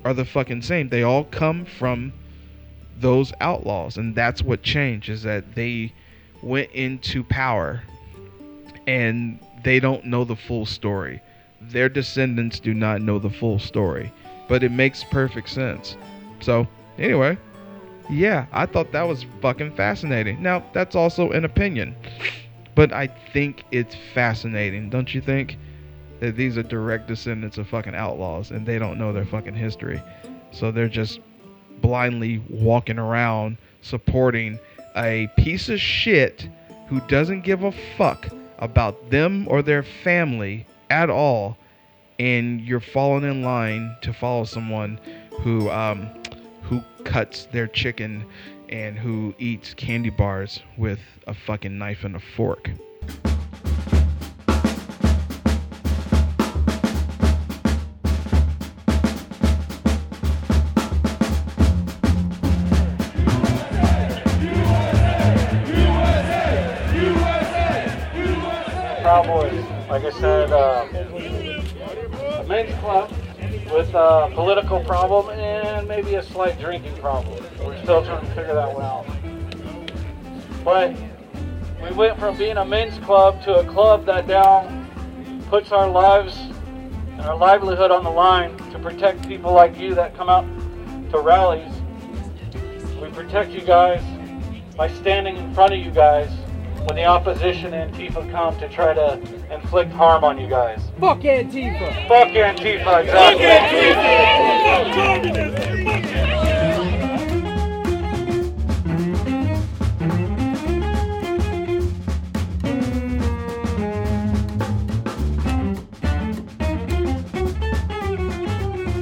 are 0.06 0.14
the 0.14 0.24
fucking 0.24 0.62
same. 0.62 0.88
They 0.88 1.02
all 1.02 1.24
come 1.24 1.64
from 1.64 2.12
those 3.00 3.32
outlaws, 3.40 3.96
and 3.96 4.14
that's 4.14 4.40
what 4.40 4.62
changed. 4.62 5.08
Is 5.08 5.24
that 5.24 5.56
they 5.56 5.92
went 6.42 6.70
into 6.70 7.24
power, 7.24 7.82
and 8.86 9.40
they 9.64 9.80
don't 9.80 10.04
know 10.04 10.22
the 10.22 10.36
full 10.36 10.64
story. 10.64 11.20
Their 11.60 11.88
descendants 11.88 12.60
do 12.60 12.72
not 12.72 13.02
know 13.02 13.18
the 13.18 13.30
full 13.30 13.58
story, 13.58 14.12
but 14.48 14.62
it 14.62 14.70
makes 14.70 15.02
perfect 15.02 15.48
sense. 15.48 15.96
So 16.38 16.68
anyway, 16.98 17.36
yeah, 18.08 18.46
I 18.52 18.66
thought 18.66 18.92
that 18.92 19.08
was 19.08 19.26
fucking 19.42 19.72
fascinating. 19.72 20.40
Now 20.40 20.64
that's 20.72 20.94
also 20.94 21.32
an 21.32 21.44
opinion, 21.44 21.96
but 22.76 22.92
I 22.92 23.08
think 23.32 23.64
it's 23.72 23.96
fascinating, 24.14 24.88
don't 24.88 25.12
you 25.12 25.20
think? 25.20 25.58
That 26.20 26.36
these 26.36 26.56
are 26.56 26.62
direct 26.62 27.08
descendants 27.08 27.58
of 27.58 27.68
fucking 27.68 27.94
outlaws 27.94 28.50
and 28.50 28.66
they 28.66 28.78
don't 28.78 28.98
know 28.98 29.12
their 29.12 29.24
fucking 29.24 29.54
history. 29.54 30.02
So 30.50 30.70
they're 30.70 30.88
just 30.88 31.20
blindly 31.80 32.42
walking 32.48 32.98
around 32.98 33.58
supporting 33.82 34.58
a 34.96 35.28
piece 35.36 35.68
of 35.68 35.80
shit 35.80 36.48
who 36.88 37.00
doesn't 37.08 37.42
give 37.42 37.62
a 37.64 37.72
fuck 37.96 38.28
about 38.58 39.10
them 39.10 39.46
or 39.48 39.62
their 39.62 39.82
family 39.82 40.66
at 40.88 41.10
all 41.10 41.58
and 42.18 42.60
you're 42.62 42.80
falling 42.80 43.24
in 43.24 43.42
line 43.42 43.94
to 44.00 44.12
follow 44.12 44.44
someone 44.44 44.98
who 45.40 45.68
um, 45.70 46.08
who 46.62 46.82
cuts 47.04 47.46
their 47.46 47.66
chicken 47.66 48.24
and 48.68 48.98
who 48.98 49.34
eats 49.38 49.74
candy 49.74 50.10
bars 50.10 50.60
with 50.76 50.98
a 51.26 51.34
fucking 51.34 51.78
knife 51.78 52.04
and 52.04 52.16
a 52.16 52.20
fork. 52.20 52.70
Like 69.96 70.14
I 70.14 70.20
said, 70.20 70.52
um, 70.52 70.94
a 70.94 72.44
men's 72.46 72.78
club 72.80 73.10
with 73.72 73.94
a 73.94 74.30
political 74.34 74.84
problem 74.84 75.30
and 75.30 75.88
maybe 75.88 76.16
a 76.16 76.22
slight 76.22 76.60
drinking 76.60 76.94
problem. 76.98 77.42
We're 77.60 77.82
still 77.82 78.04
trying 78.04 78.20
to 78.20 78.34
figure 78.34 78.52
that 78.52 78.74
one 78.74 78.84
out. 78.84 79.06
But 80.62 80.94
we 81.82 81.96
went 81.96 82.18
from 82.18 82.36
being 82.36 82.58
a 82.58 82.64
men's 82.66 82.98
club 83.06 83.42
to 83.44 83.60
a 83.60 83.64
club 83.64 84.04
that 84.04 84.26
now 84.26 84.70
puts 85.48 85.72
our 85.72 85.88
lives 85.88 86.36
and 86.36 87.22
our 87.22 87.36
livelihood 87.38 87.90
on 87.90 88.04
the 88.04 88.10
line 88.10 88.54
to 88.72 88.78
protect 88.78 89.26
people 89.26 89.54
like 89.54 89.78
you 89.78 89.94
that 89.94 90.14
come 90.14 90.28
out 90.28 90.44
to 91.10 91.20
rallies. 91.20 91.72
We 93.00 93.08
protect 93.12 93.50
you 93.50 93.62
guys 93.62 94.02
by 94.76 94.88
standing 94.88 95.38
in 95.38 95.54
front 95.54 95.72
of 95.72 95.78
you 95.78 95.90
guys 95.90 96.28
when 96.84 96.96
the 96.96 97.06
opposition 97.06 97.72
and 97.72 97.94
Antifa 97.94 98.30
come 98.30 98.58
to 98.58 98.68
try 98.68 98.92
to 98.92 99.35
inflict 99.50 99.92
harm 99.92 100.24
on 100.24 100.38
you 100.38 100.48
guys. 100.48 100.80
Fuck 101.00 101.20
Antifa. 101.20 102.08
Fuck 102.08 102.28
Antifa, 102.28 103.02
exactly. 103.04 103.46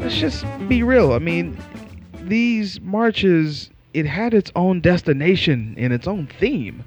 Let's 0.00 0.16
just 0.16 0.44
be 0.68 0.82
real. 0.82 1.12
I 1.12 1.18
mean, 1.18 1.56
these 2.22 2.80
marches, 2.80 3.70
it 3.94 4.06
had 4.06 4.34
its 4.34 4.52
own 4.54 4.80
destination 4.80 5.74
and 5.78 5.92
its 5.92 6.06
own 6.06 6.26
theme. 6.26 6.84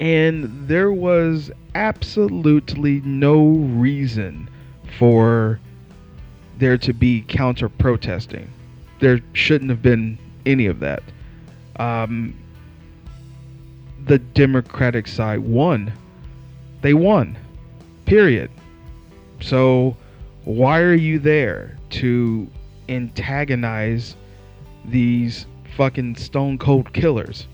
And 0.00 0.68
there 0.68 0.92
was 0.92 1.50
absolutely 1.78 3.00
no 3.02 3.50
reason 3.50 4.50
for 4.98 5.60
there 6.58 6.76
to 6.76 6.92
be 6.92 7.24
counter 7.28 7.68
protesting. 7.68 8.50
There 8.98 9.20
shouldn't 9.32 9.70
have 9.70 9.80
been 9.80 10.18
any 10.44 10.66
of 10.66 10.80
that. 10.80 11.04
Um, 11.76 12.34
the 14.06 14.18
Democratic 14.18 15.06
side 15.06 15.38
won. 15.38 15.92
They 16.82 16.94
won. 16.94 17.38
Period. 18.06 18.50
So 19.40 19.96
why 20.44 20.80
are 20.80 20.94
you 20.94 21.20
there 21.20 21.78
to 21.90 22.48
antagonize 22.88 24.16
these 24.84 25.46
fucking 25.76 26.16
stone 26.16 26.58
cold 26.58 26.92
killers? 26.92 27.46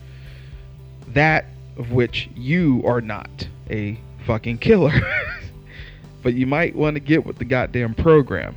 That 1.09 1.45
of 1.77 1.93
which 1.93 2.31
you 2.35 2.83
are 2.87 3.03
not 3.03 3.47
a 3.69 3.99
fucking 4.27 4.59
killer. 4.59 4.93
but 6.23 6.35
you 6.35 6.47
might 6.47 6.75
want 6.75 6.95
to 6.95 7.01
get 7.01 7.25
with 7.25 7.39
the 7.39 7.45
goddamn 7.45 7.95
program. 7.95 8.57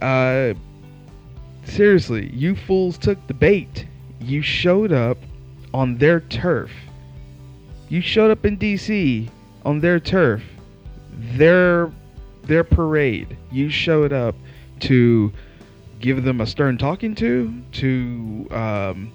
Uh, 0.00 0.54
seriously, 1.64 2.28
you 2.34 2.56
fools 2.56 2.98
took 2.98 3.24
the 3.26 3.34
bait. 3.34 3.86
You 4.20 4.42
showed 4.42 4.92
up 4.92 5.18
on 5.72 5.98
their 5.98 6.20
turf. 6.20 6.70
You 7.88 8.00
showed 8.00 8.30
up 8.30 8.44
in 8.44 8.58
DC 8.58 9.28
on 9.64 9.80
their 9.80 10.00
turf. 10.00 10.42
Their 11.12 11.92
their 12.44 12.64
parade. 12.64 13.36
You 13.50 13.70
showed 13.70 14.12
up 14.12 14.34
to 14.80 15.32
give 16.00 16.24
them 16.24 16.40
a 16.40 16.46
stern 16.46 16.76
talking 16.76 17.14
to, 17.14 17.62
to 17.72 18.48
um, 18.50 19.12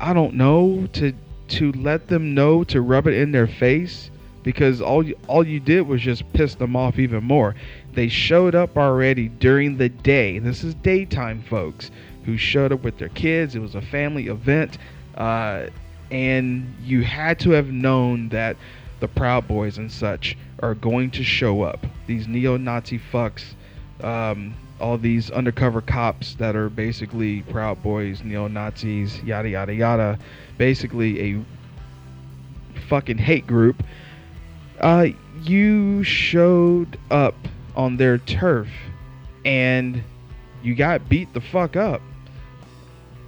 I 0.00 0.12
don't 0.12 0.34
know, 0.34 0.88
to 0.94 1.12
to 1.48 1.72
let 1.72 2.08
them 2.08 2.34
know 2.34 2.64
to 2.64 2.80
rub 2.80 3.06
it 3.06 3.14
in 3.14 3.30
their 3.30 3.46
face 3.46 4.10
because 4.46 4.80
all 4.80 5.02
you, 5.02 5.18
all 5.26 5.44
you 5.44 5.58
did 5.58 5.88
was 5.88 6.00
just 6.00 6.32
piss 6.32 6.54
them 6.54 6.76
off 6.76 7.00
even 7.00 7.24
more. 7.24 7.56
They 7.94 8.06
showed 8.06 8.54
up 8.54 8.78
already 8.78 9.26
during 9.28 9.76
the 9.76 9.88
day. 9.88 10.38
This 10.38 10.62
is 10.62 10.72
daytime 10.76 11.42
folks 11.42 11.90
who 12.24 12.36
showed 12.36 12.70
up 12.70 12.84
with 12.84 12.96
their 12.96 13.08
kids. 13.08 13.56
It 13.56 13.58
was 13.58 13.74
a 13.74 13.82
family 13.82 14.28
event, 14.28 14.78
uh, 15.16 15.66
and 16.12 16.72
you 16.84 17.02
had 17.02 17.40
to 17.40 17.50
have 17.50 17.72
known 17.72 18.28
that 18.28 18.56
the 19.00 19.08
Proud 19.08 19.48
Boys 19.48 19.78
and 19.78 19.90
such 19.90 20.38
are 20.60 20.76
going 20.76 21.10
to 21.10 21.24
show 21.24 21.62
up. 21.62 21.84
These 22.06 22.28
neo-Nazi 22.28 23.00
fucks, 23.00 23.42
um, 24.00 24.54
all 24.80 24.96
these 24.96 25.28
undercover 25.28 25.80
cops 25.80 26.36
that 26.36 26.54
are 26.54 26.68
basically 26.68 27.42
Proud 27.42 27.82
Boys, 27.82 28.22
neo-Nazis, 28.22 29.20
yada 29.24 29.48
yada 29.48 29.74
yada, 29.74 30.20
basically 30.56 31.32
a 31.32 31.44
fucking 32.88 33.18
hate 33.18 33.48
group. 33.48 33.82
Uh, 34.80 35.08
you 35.42 36.02
showed 36.02 36.98
up 37.10 37.34
on 37.74 37.96
their 37.96 38.18
turf 38.18 38.68
and 39.44 40.02
you 40.62 40.74
got 40.74 41.08
beat 41.08 41.32
the 41.32 41.40
fuck 41.40 41.76
up. 41.76 42.02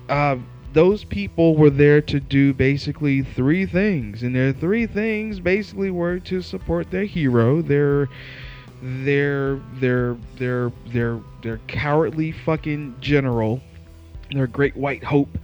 Uh, 0.09 0.37
those 0.73 1.05
people 1.05 1.57
were 1.57 1.71
there 1.71 2.00
to 2.02 2.21
do 2.21 2.52
basically 2.52 3.23
three 3.23 3.64
things, 3.64 4.23
and 4.23 4.35
their 4.35 4.52
three 4.52 4.87
things 4.87 5.40
basically 5.40 5.90
were 5.90 6.19
to 6.19 6.43
support 6.43 6.90
their 6.90 7.05
hero, 7.05 7.62
their 7.62 8.09
their 8.83 9.57
their 9.75 10.17
their 10.37 10.73
their 10.88 11.21
their 11.43 11.59
cowardly 11.69 12.33
fucking 12.33 12.95
general, 13.00 13.61
their 14.31 14.47
great 14.47 14.76
white 14.76 15.05
hope. 15.05 15.38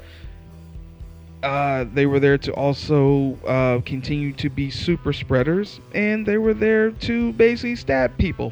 Uh, 1.44 1.84
they 1.92 2.06
were 2.06 2.18
there 2.18 2.38
to 2.38 2.54
also 2.54 3.36
uh, 3.46 3.78
continue 3.82 4.32
to 4.32 4.48
be 4.48 4.70
super 4.70 5.12
spreaders, 5.12 5.78
and 5.94 6.24
they 6.24 6.38
were 6.38 6.54
there 6.54 6.90
to 6.90 7.34
basically 7.34 7.76
stab 7.76 8.16
people. 8.16 8.50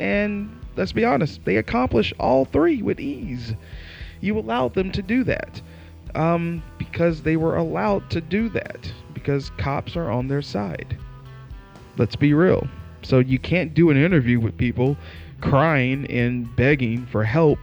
And 0.00 0.50
let's 0.74 0.90
be 0.90 1.04
honest, 1.04 1.44
they 1.44 1.58
accomplished 1.58 2.12
all 2.18 2.44
three 2.44 2.82
with 2.82 2.98
ease. 2.98 3.54
You 4.20 4.36
allowed 4.36 4.74
them 4.74 4.90
to 4.90 5.00
do 5.00 5.22
that 5.24 5.62
um, 6.16 6.60
because 6.76 7.22
they 7.22 7.36
were 7.36 7.56
allowed 7.56 8.10
to 8.10 8.20
do 8.20 8.48
that 8.48 8.92
because 9.14 9.50
cops 9.50 9.94
are 9.94 10.10
on 10.10 10.26
their 10.26 10.42
side. 10.42 10.98
Let's 11.98 12.16
be 12.16 12.34
real. 12.34 12.66
So 13.02 13.20
you 13.20 13.38
can't 13.38 13.74
do 13.74 13.90
an 13.90 13.96
interview 13.96 14.40
with 14.40 14.58
people 14.58 14.96
crying 15.40 16.10
and 16.10 16.54
begging 16.56 17.06
for 17.06 17.22
help 17.22 17.60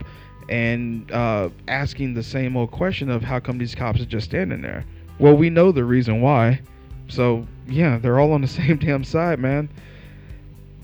and 0.50 1.10
uh, 1.12 1.48
asking 1.68 2.12
the 2.14 2.22
same 2.22 2.56
old 2.56 2.72
question 2.72 3.08
of 3.08 3.22
how 3.22 3.38
come 3.38 3.56
these 3.56 3.74
cops 3.74 4.00
are 4.00 4.06
just 4.06 4.26
standing 4.26 4.60
there. 4.60 4.84
Well, 5.18 5.36
we 5.36 5.48
know 5.48 5.70
the 5.70 5.84
reason 5.84 6.20
why. 6.20 6.60
So 7.08 7.46
yeah, 7.68 7.98
they're 7.98 8.18
all 8.18 8.32
on 8.32 8.42
the 8.42 8.48
same 8.60 8.78
damn 8.78 9.04
side, 9.04 9.38
man. 9.38 9.70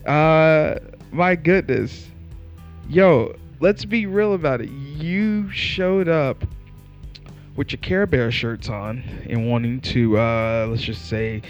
Uh, 0.07 0.79
my 1.11 1.35
goodness, 1.35 2.09
yo, 2.89 3.35
let's 3.59 3.85
be 3.85 4.07
real 4.07 4.35
about 4.35 4.61
it. 4.61 4.69
You 4.71 5.51
showed 5.51 6.09
up 6.09 6.45
with 7.57 7.73
your 7.73 7.81
Care 7.81 8.07
Bear 8.07 8.31
shirts 8.31 8.69
on 8.69 9.03
and 9.29 9.51
wanting 9.51 9.81
to, 9.81 10.19
uh, 10.19 10.67
let's 10.71 10.83
just 10.83 11.09
say, 11.09 11.43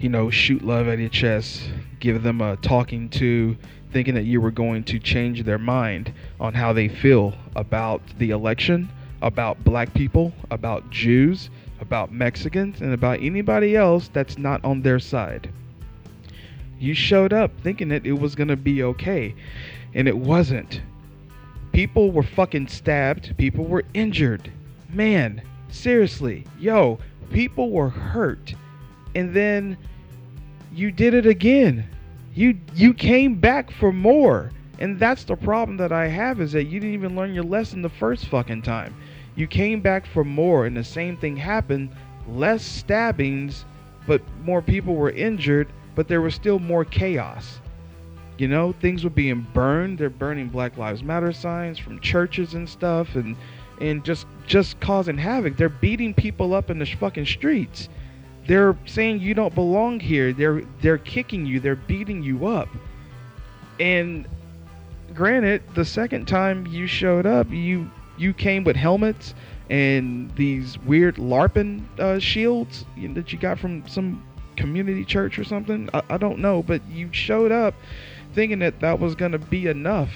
you 0.00 0.08
know, 0.08 0.30
shoot 0.30 0.62
love 0.62 0.88
at 0.88 0.98
your 0.98 1.10
chest, 1.10 1.70
give 2.00 2.22
them 2.22 2.40
a 2.40 2.56
talking 2.56 3.08
to, 3.10 3.56
thinking 3.92 4.14
that 4.14 4.24
you 4.24 4.40
were 4.40 4.50
going 4.50 4.84
to 4.84 4.98
change 4.98 5.42
their 5.44 5.58
mind 5.58 6.12
on 6.38 6.54
how 6.54 6.72
they 6.72 6.88
feel 6.88 7.34
about 7.56 8.02
the 8.18 8.30
election, 8.30 8.88
about 9.22 9.62
black 9.64 9.92
people, 9.94 10.32
about 10.50 10.88
Jews, 10.90 11.50
about 11.80 12.12
Mexicans, 12.12 12.80
and 12.80 12.92
about 12.92 13.20
anybody 13.20 13.76
else 13.76 14.08
that's 14.12 14.38
not 14.38 14.64
on 14.64 14.82
their 14.82 14.98
side. 14.98 15.50
You 16.78 16.94
showed 16.94 17.32
up 17.32 17.50
thinking 17.62 17.88
that 17.88 18.06
it 18.06 18.12
was 18.12 18.34
going 18.34 18.48
to 18.48 18.56
be 18.56 18.82
okay, 18.82 19.34
and 19.94 20.08
it 20.08 20.16
wasn't. 20.16 20.80
People 21.72 22.10
were 22.10 22.22
fucking 22.22 22.68
stabbed, 22.68 23.36
people 23.36 23.64
were 23.64 23.84
injured. 23.94 24.50
Man, 24.92 25.42
seriously, 25.68 26.46
yo, 26.58 26.98
people 27.30 27.70
were 27.70 27.88
hurt. 27.88 28.54
And 29.14 29.34
then 29.34 29.76
you 30.72 30.90
did 30.90 31.14
it 31.14 31.26
again. 31.26 31.86
You 32.34 32.58
you 32.74 32.94
came 32.94 33.36
back 33.36 33.70
for 33.70 33.92
more. 33.92 34.50
And 34.78 34.98
that's 34.98 35.24
the 35.24 35.36
problem 35.36 35.76
that 35.76 35.92
I 35.92 36.06
have 36.06 36.40
is 36.40 36.52
that 36.52 36.64
you 36.64 36.80
didn't 36.80 36.94
even 36.94 37.14
learn 37.14 37.34
your 37.34 37.44
lesson 37.44 37.82
the 37.82 37.90
first 37.90 38.26
fucking 38.26 38.62
time. 38.62 38.94
You 39.34 39.46
came 39.46 39.80
back 39.80 40.06
for 40.06 40.24
more 40.24 40.64
and 40.64 40.74
the 40.76 40.84
same 40.84 41.16
thing 41.16 41.36
happened. 41.36 41.90
Less 42.26 42.64
stabbings, 42.64 43.66
but 44.06 44.22
more 44.42 44.62
people 44.62 44.94
were 44.94 45.10
injured, 45.10 45.68
but 45.94 46.08
there 46.08 46.22
was 46.22 46.34
still 46.34 46.58
more 46.58 46.84
chaos. 46.84 47.60
You 48.38 48.48
know, 48.48 48.72
things 48.80 49.04
were 49.04 49.10
being 49.10 49.46
burned. 49.52 49.98
They're 49.98 50.08
burning 50.08 50.48
Black 50.48 50.78
Lives 50.78 51.02
Matter 51.02 51.32
signs 51.32 51.78
from 51.78 52.00
churches 52.00 52.54
and 52.54 52.66
stuff 52.66 53.16
and 53.16 53.36
and 53.80 54.02
just 54.04 54.26
just 54.46 54.80
causing 54.80 55.18
havoc. 55.18 55.56
They're 55.56 55.68
beating 55.68 56.14
people 56.14 56.54
up 56.54 56.70
in 56.70 56.78
the 56.78 56.86
fucking 56.86 57.26
streets. 57.26 57.90
They're 58.46 58.76
saying 58.86 59.20
you 59.20 59.34
don't 59.34 59.54
belong 59.54 60.00
here. 60.00 60.32
They're 60.32 60.62
they're 60.80 60.98
kicking 60.98 61.46
you. 61.46 61.60
They're 61.60 61.76
beating 61.76 62.22
you 62.22 62.46
up. 62.46 62.68
And 63.78 64.26
granted, 65.14 65.62
the 65.74 65.84
second 65.84 66.26
time 66.26 66.66
you 66.66 66.86
showed 66.86 67.26
up, 67.26 67.50
you 67.50 67.90
you 68.16 68.32
came 68.32 68.64
with 68.64 68.76
helmets 68.76 69.34
and 69.70 70.34
these 70.34 70.78
weird 70.80 71.16
LARPing 71.16 71.82
uh, 71.98 72.18
shields 72.18 72.84
that 72.96 73.32
you 73.32 73.38
got 73.38 73.58
from 73.58 73.86
some 73.86 74.22
community 74.56 75.04
church 75.04 75.38
or 75.38 75.44
something. 75.44 75.88
I, 75.94 76.02
I 76.10 76.16
don't 76.18 76.40
know, 76.40 76.62
but 76.62 76.82
you 76.88 77.08
showed 77.12 77.52
up 77.52 77.74
thinking 78.34 78.58
that 78.60 78.80
that 78.80 78.98
was 78.98 79.14
gonna 79.14 79.38
be 79.38 79.66
enough, 79.66 80.10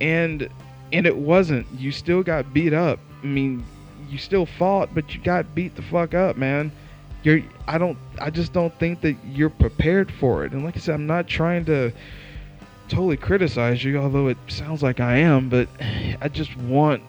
and 0.00 0.48
and 0.92 1.06
it 1.06 1.16
wasn't. 1.16 1.66
You 1.76 1.92
still 1.92 2.22
got 2.22 2.52
beat 2.52 2.72
up. 2.72 2.98
I 3.22 3.26
mean, 3.26 3.64
you 4.08 4.18
still 4.18 4.46
fought, 4.46 4.94
but 4.94 5.14
you 5.14 5.20
got 5.20 5.54
beat 5.54 5.76
the 5.76 5.82
fuck 5.82 6.14
up, 6.14 6.36
man. 6.36 6.72
You're 7.22 7.40
I 7.66 7.78
don't 7.78 7.98
I 8.20 8.30
just 8.30 8.52
don't 8.52 8.72
think 8.78 9.00
that 9.02 9.16
you're 9.24 9.50
prepared 9.50 10.10
for 10.12 10.44
it. 10.44 10.52
And 10.52 10.64
like 10.64 10.76
I 10.76 10.80
said, 10.80 10.94
I'm 10.94 11.06
not 11.06 11.26
trying 11.26 11.64
to 11.66 11.92
totally 12.88 13.16
criticize 13.16 13.84
you, 13.84 13.98
although 13.98 14.28
it 14.28 14.38
sounds 14.48 14.82
like 14.82 15.00
I 15.00 15.16
am, 15.18 15.48
but 15.48 15.68
I 16.20 16.28
just 16.28 16.56
want 16.56 17.02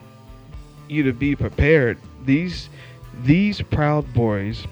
you 0.88 1.02
to 1.04 1.12
be 1.12 1.36
prepared. 1.36 1.98
These 2.24 2.68
these 3.22 3.60
proud 3.60 4.12
boys, 4.14 4.66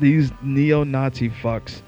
these 0.00 0.30
neo-Nazi 0.42 1.30
fucks, 1.30 1.80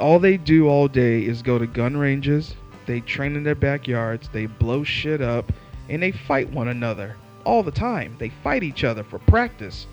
all 0.00 0.18
they 0.18 0.36
do 0.36 0.68
all 0.68 0.88
day 0.88 1.24
is 1.24 1.42
go 1.42 1.58
to 1.58 1.66
gun 1.66 1.96
ranges, 1.96 2.54
they 2.86 3.00
train 3.00 3.36
in 3.36 3.44
their 3.44 3.54
backyards, 3.54 4.28
they 4.32 4.46
blow 4.46 4.82
shit 4.84 5.20
up, 5.20 5.52
and 5.88 6.02
they 6.02 6.12
fight 6.12 6.50
one 6.50 6.68
another 6.68 7.16
all 7.44 7.62
the 7.62 7.70
time. 7.70 8.16
They 8.18 8.30
fight 8.42 8.62
each 8.62 8.84
other 8.84 9.04
for 9.04 9.18
practice. 9.18 9.86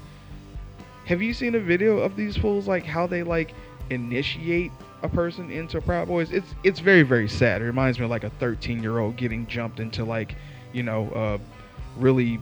Have 1.09 1.23
you 1.23 1.33
seen 1.33 1.55
a 1.55 1.59
video 1.59 1.97
of 1.97 2.15
these 2.15 2.37
fools 2.37 2.67
like 2.67 2.85
how 2.85 3.07
they 3.07 3.23
like 3.23 3.55
initiate 3.89 4.71
a 5.01 5.09
person 5.09 5.49
into 5.49 5.81
Proud 5.81 6.07
Boys? 6.07 6.31
It's 6.31 6.53
it's 6.63 6.79
very 6.79 7.01
very 7.01 7.27
sad. 7.27 7.63
It 7.63 7.65
reminds 7.65 7.97
me 7.97 8.05
of 8.05 8.11
like 8.11 8.23
a 8.23 8.29
13 8.29 8.83
year 8.83 8.99
old 8.99 9.15
getting 9.15 9.47
jumped 9.47 9.79
into 9.79 10.05
like 10.05 10.35
you 10.71 10.83
know 10.83 11.09
uh, 11.09 11.39
really 11.97 12.39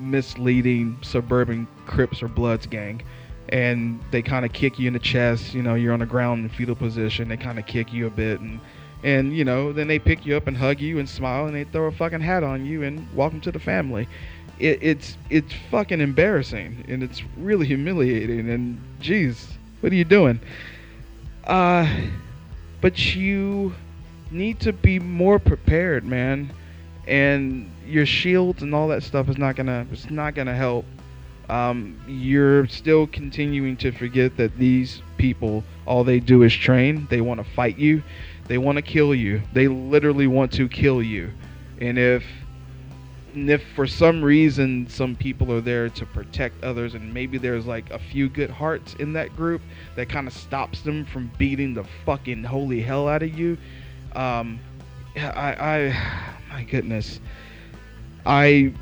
misleading 0.00 0.98
suburban 1.02 1.68
Crips 1.86 2.24
or 2.24 2.26
Bloods 2.26 2.66
gang. 2.66 3.02
And 3.50 4.00
they 4.10 4.20
kind 4.20 4.44
of 4.44 4.52
kick 4.52 4.80
you 4.80 4.88
in 4.88 4.92
the 4.92 4.98
chest. 4.98 5.54
You 5.54 5.62
know, 5.62 5.76
you're 5.76 5.92
on 5.92 6.00
the 6.00 6.06
ground 6.06 6.42
in 6.42 6.48
fetal 6.48 6.74
position. 6.74 7.28
They 7.28 7.36
kind 7.36 7.56
of 7.56 7.66
kick 7.66 7.92
you 7.92 8.08
a 8.08 8.10
bit, 8.10 8.40
and 8.40 8.58
and 9.04 9.32
you 9.32 9.44
know, 9.44 9.72
then 9.72 9.86
they 9.86 10.00
pick 10.00 10.26
you 10.26 10.36
up 10.36 10.48
and 10.48 10.56
hug 10.56 10.80
you 10.80 10.98
and 10.98 11.08
smile, 11.08 11.46
and 11.46 11.54
they 11.54 11.62
throw 11.62 11.84
a 11.84 11.92
fucking 11.92 12.20
hat 12.20 12.42
on 12.42 12.66
you 12.66 12.82
and 12.82 13.06
welcome 13.14 13.40
to 13.42 13.52
the 13.52 13.60
family 13.60 14.08
it, 14.58 14.78
it's 14.82 15.16
it's 15.30 15.52
fucking 15.70 16.00
embarrassing 16.00 16.84
and 16.88 17.02
it's 17.02 17.22
really 17.36 17.66
humiliating 17.66 18.48
and 18.50 18.80
geez 19.00 19.48
what 19.80 19.92
are 19.92 19.96
you 19.96 20.04
doing? 20.04 20.40
Uh 21.44 21.88
but 22.80 23.14
you 23.14 23.74
need 24.30 24.60
to 24.60 24.72
be 24.72 24.98
more 24.98 25.38
prepared 25.38 26.04
man. 26.04 26.52
And 27.06 27.70
your 27.86 28.06
shields 28.06 28.62
and 28.62 28.74
all 28.74 28.88
that 28.88 29.02
stuff 29.02 29.28
is 29.28 29.38
not 29.38 29.56
gonna 29.56 29.86
it's 29.92 30.10
not 30.10 30.34
gonna 30.34 30.54
help. 30.54 30.84
Um, 31.48 32.00
you're 32.08 32.66
still 32.66 33.06
continuing 33.06 33.76
to 33.76 33.92
forget 33.92 34.36
that 34.36 34.56
these 34.56 35.00
people 35.16 35.62
all 35.86 36.02
they 36.02 36.18
do 36.18 36.42
is 36.42 36.52
train. 36.52 37.06
They 37.08 37.20
want 37.20 37.38
to 37.38 37.48
fight 37.54 37.78
you. 37.78 38.02
They 38.48 38.58
want 38.58 38.76
to 38.76 38.82
kill 38.82 39.14
you. 39.14 39.42
They 39.52 39.68
literally 39.68 40.26
want 40.26 40.52
to 40.54 40.68
kill 40.68 41.00
you. 41.02 41.30
And 41.80 41.98
if 41.98 42.24
and 43.36 43.50
if 43.50 43.62
for 43.74 43.86
some 43.86 44.24
reason 44.24 44.88
some 44.88 45.14
people 45.14 45.52
are 45.52 45.60
there 45.60 45.90
to 45.90 46.06
protect 46.06 46.64
others 46.64 46.94
and 46.94 47.12
maybe 47.12 47.36
there's 47.36 47.66
like 47.66 47.88
a 47.90 47.98
few 47.98 48.30
good 48.30 48.50
hearts 48.50 48.94
in 48.94 49.12
that 49.12 49.36
group 49.36 49.60
that 49.94 50.08
kind 50.08 50.26
of 50.26 50.32
stops 50.32 50.80
them 50.80 51.04
from 51.04 51.30
beating 51.36 51.74
the 51.74 51.84
fucking 52.04 52.42
holy 52.42 52.80
hell 52.80 53.06
out 53.06 53.22
of 53.22 53.38
you 53.38 53.56
um 54.14 54.58
i 55.16 55.54
i 55.54 56.34
my 56.48 56.64
goodness 56.64 57.20
i 58.24 58.72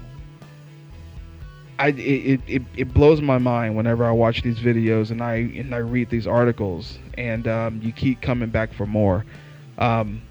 I 1.77 1.89
it, 1.89 2.41
it, 2.47 2.63
it 2.77 2.95
blows 2.95 3.21
my 3.21 3.39
mind 3.39 3.75
whenever 3.75 4.05
I 4.05 4.13
watch 4.13 4.43
these 4.43 4.61
videos 4.61 5.11
and 5.11 5.21
I 5.21 5.35
and 5.35 5.75
I 5.75 5.79
read 5.79 6.09
these 6.09 6.25
articles 6.25 7.01
and 7.19 7.49
um, 7.49 7.81
you 7.83 7.91
keep 7.91 8.23
coming 8.23 8.49
back 8.49 8.73
for 8.73 8.87
more. 8.87 9.27
Um, 9.79 10.23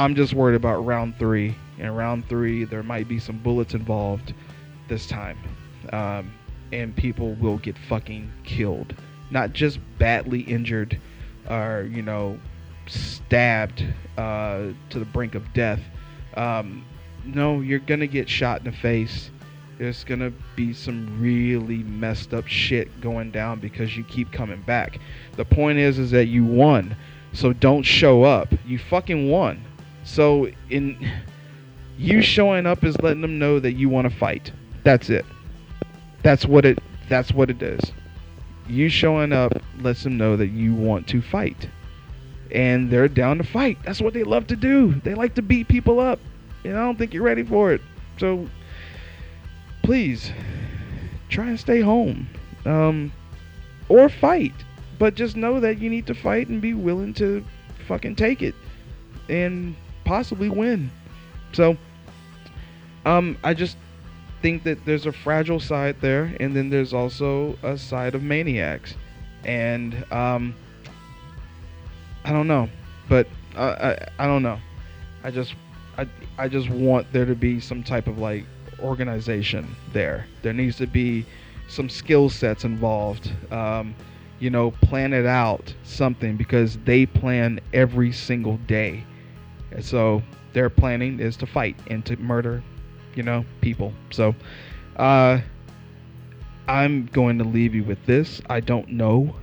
I'm 0.00 0.16
just 0.16 0.34
worried 0.34 0.56
about 0.56 0.84
round 0.84 1.16
three 1.16 1.54
in 1.80 1.90
round 1.94 2.28
three, 2.28 2.64
there 2.64 2.82
might 2.82 3.08
be 3.08 3.18
some 3.18 3.38
bullets 3.38 3.74
involved 3.74 4.34
this 4.88 5.06
time. 5.06 5.38
Um, 5.92 6.32
and 6.72 6.94
people 6.94 7.34
will 7.34 7.58
get 7.58 7.76
fucking 7.76 8.30
killed. 8.44 8.94
Not 9.30 9.52
just 9.52 9.80
badly 9.98 10.40
injured 10.40 11.00
or, 11.48 11.88
you 11.90 12.02
know, 12.02 12.38
stabbed 12.86 13.84
uh, 14.18 14.68
to 14.90 14.98
the 14.98 15.04
brink 15.06 15.34
of 15.34 15.52
death. 15.52 15.80
Um, 16.34 16.84
no, 17.24 17.60
you're 17.60 17.78
going 17.78 18.00
to 18.00 18.06
get 18.06 18.28
shot 18.28 18.58
in 18.58 18.64
the 18.64 18.76
face. 18.76 19.30
There's 19.78 20.04
going 20.04 20.20
to 20.20 20.32
be 20.56 20.74
some 20.74 21.20
really 21.20 21.78
messed 21.78 22.34
up 22.34 22.46
shit 22.46 23.00
going 23.00 23.30
down 23.30 23.60
because 23.60 23.96
you 23.96 24.04
keep 24.04 24.30
coming 24.30 24.60
back. 24.62 24.98
The 25.36 25.44
point 25.46 25.78
is 25.78 25.98
is 25.98 26.10
that 26.10 26.26
you 26.26 26.44
won. 26.44 26.94
So 27.32 27.52
don't 27.54 27.84
show 27.84 28.24
up. 28.24 28.52
You 28.66 28.78
fucking 28.78 29.30
won. 29.30 29.64
So 30.04 30.50
in 30.68 31.10
you 32.00 32.22
showing 32.22 32.64
up 32.64 32.82
is 32.82 32.98
letting 33.02 33.20
them 33.20 33.38
know 33.38 33.60
that 33.60 33.74
you 33.74 33.90
want 33.90 34.10
to 34.10 34.16
fight. 34.16 34.50
That's 34.84 35.10
it. 35.10 35.26
That's 36.22 36.46
what 36.46 36.64
it 36.64 36.78
that's 37.10 37.30
what 37.30 37.50
it 37.50 37.62
is. 37.62 37.92
You 38.66 38.88
showing 38.88 39.32
up 39.34 39.52
lets 39.80 40.04
them 40.04 40.16
know 40.16 40.34
that 40.36 40.46
you 40.46 40.74
want 40.74 41.06
to 41.08 41.20
fight. 41.20 41.68
And 42.52 42.90
they're 42.90 43.06
down 43.06 43.36
to 43.38 43.44
fight. 43.44 43.78
That's 43.84 44.00
what 44.00 44.14
they 44.14 44.22
love 44.22 44.46
to 44.46 44.56
do. 44.56 44.94
They 45.04 45.14
like 45.14 45.34
to 45.34 45.42
beat 45.42 45.68
people 45.68 46.00
up. 46.00 46.18
And 46.64 46.74
I 46.74 46.80
don't 46.80 46.96
think 46.96 47.12
you're 47.12 47.22
ready 47.22 47.42
for 47.42 47.72
it. 47.72 47.82
So 48.18 48.48
please 49.82 50.32
try 51.28 51.48
and 51.48 51.60
stay 51.60 51.80
home. 51.82 52.28
Um 52.64 53.12
or 53.90 54.08
fight. 54.08 54.54
But 54.98 55.16
just 55.16 55.36
know 55.36 55.60
that 55.60 55.78
you 55.78 55.90
need 55.90 56.06
to 56.06 56.14
fight 56.14 56.48
and 56.48 56.62
be 56.62 56.72
willing 56.72 57.12
to 57.14 57.44
fucking 57.86 58.16
take 58.16 58.40
it 58.40 58.54
and 59.28 59.76
possibly 60.04 60.48
win. 60.48 60.90
So 61.52 61.76
um, 63.04 63.36
I 63.44 63.54
just 63.54 63.76
think 64.42 64.64
that 64.64 64.84
there's 64.84 65.06
a 65.06 65.12
fragile 65.12 65.60
side 65.60 65.96
there, 66.00 66.34
and 66.40 66.54
then 66.56 66.70
there's 66.70 66.92
also 66.94 67.56
a 67.62 67.76
side 67.76 68.14
of 68.14 68.22
maniacs, 68.22 68.94
and 69.44 70.04
um, 70.12 70.54
I 72.24 72.32
don't 72.32 72.46
know. 72.46 72.68
but 73.08 73.26
I, 73.56 73.62
I 73.62 74.08
I 74.20 74.26
don't 74.26 74.42
know. 74.42 74.58
I 75.24 75.30
just 75.30 75.54
I 75.98 76.06
I 76.38 76.48
just 76.48 76.70
want 76.70 77.12
there 77.12 77.24
to 77.26 77.34
be 77.34 77.60
some 77.60 77.82
type 77.82 78.06
of 78.06 78.18
like 78.18 78.46
organization 78.80 79.76
there. 79.92 80.26
There 80.42 80.52
needs 80.52 80.76
to 80.76 80.86
be 80.86 81.26
some 81.68 81.88
skill 81.88 82.28
sets 82.30 82.64
involved. 82.64 83.32
Um, 83.50 83.94
you 84.38 84.48
know, 84.50 84.70
plan 84.70 85.12
it 85.12 85.26
out 85.26 85.74
something 85.82 86.36
because 86.36 86.78
they 86.78 87.04
plan 87.06 87.60
every 87.74 88.10
single 88.12 88.56
day. 88.58 89.04
And 89.70 89.84
so 89.84 90.22
their 90.54 90.70
planning 90.70 91.20
is 91.20 91.36
to 91.38 91.46
fight 91.46 91.76
and 91.88 92.04
to 92.06 92.16
murder, 92.16 92.62
you 93.14 93.22
know, 93.22 93.44
people. 93.60 93.92
So 94.10 94.34
uh, 94.96 95.40
I'm 96.68 97.06
going 97.06 97.38
to 97.38 97.44
leave 97.44 97.74
you 97.74 97.84
with 97.84 98.04
this. 98.06 98.40
I 98.48 98.60
don't 98.60 98.88
know 98.90 99.34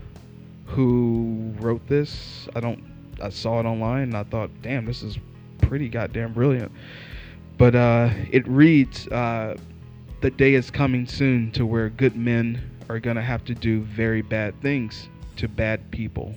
who 0.66 1.54
wrote 1.60 1.88
this. 1.88 2.48
I 2.56 2.60
don't. 2.60 2.84
I 3.22 3.30
saw 3.30 3.60
it 3.60 3.66
online 3.66 4.04
and 4.04 4.18
I 4.18 4.24
thought, 4.24 4.52
damn, 4.62 4.86
this 4.86 5.02
is 5.02 5.18
pretty 5.62 5.90
goddamn 5.90 6.34
brilliant. 6.34 6.72
But 7.58 7.76
uh, 7.76 8.10
it 8.32 8.48
reads, 8.48 9.08
uh, 9.08 9.58
"The 10.22 10.30
day 10.30 10.54
is 10.54 10.70
coming 10.70 11.08
soon 11.08 11.52
to 11.54 11.66
where 11.66 11.90
good 11.90 12.16
men 12.16 12.62
are 12.90 13.00
gonna 13.00 13.24
have 13.24 13.44
to 13.46 13.56
do 13.56 13.82
very 13.82 14.22
bad 14.22 14.60
things 14.62 15.10
to 15.38 15.48
bad 15.48 15.90
people." 15.92 16.36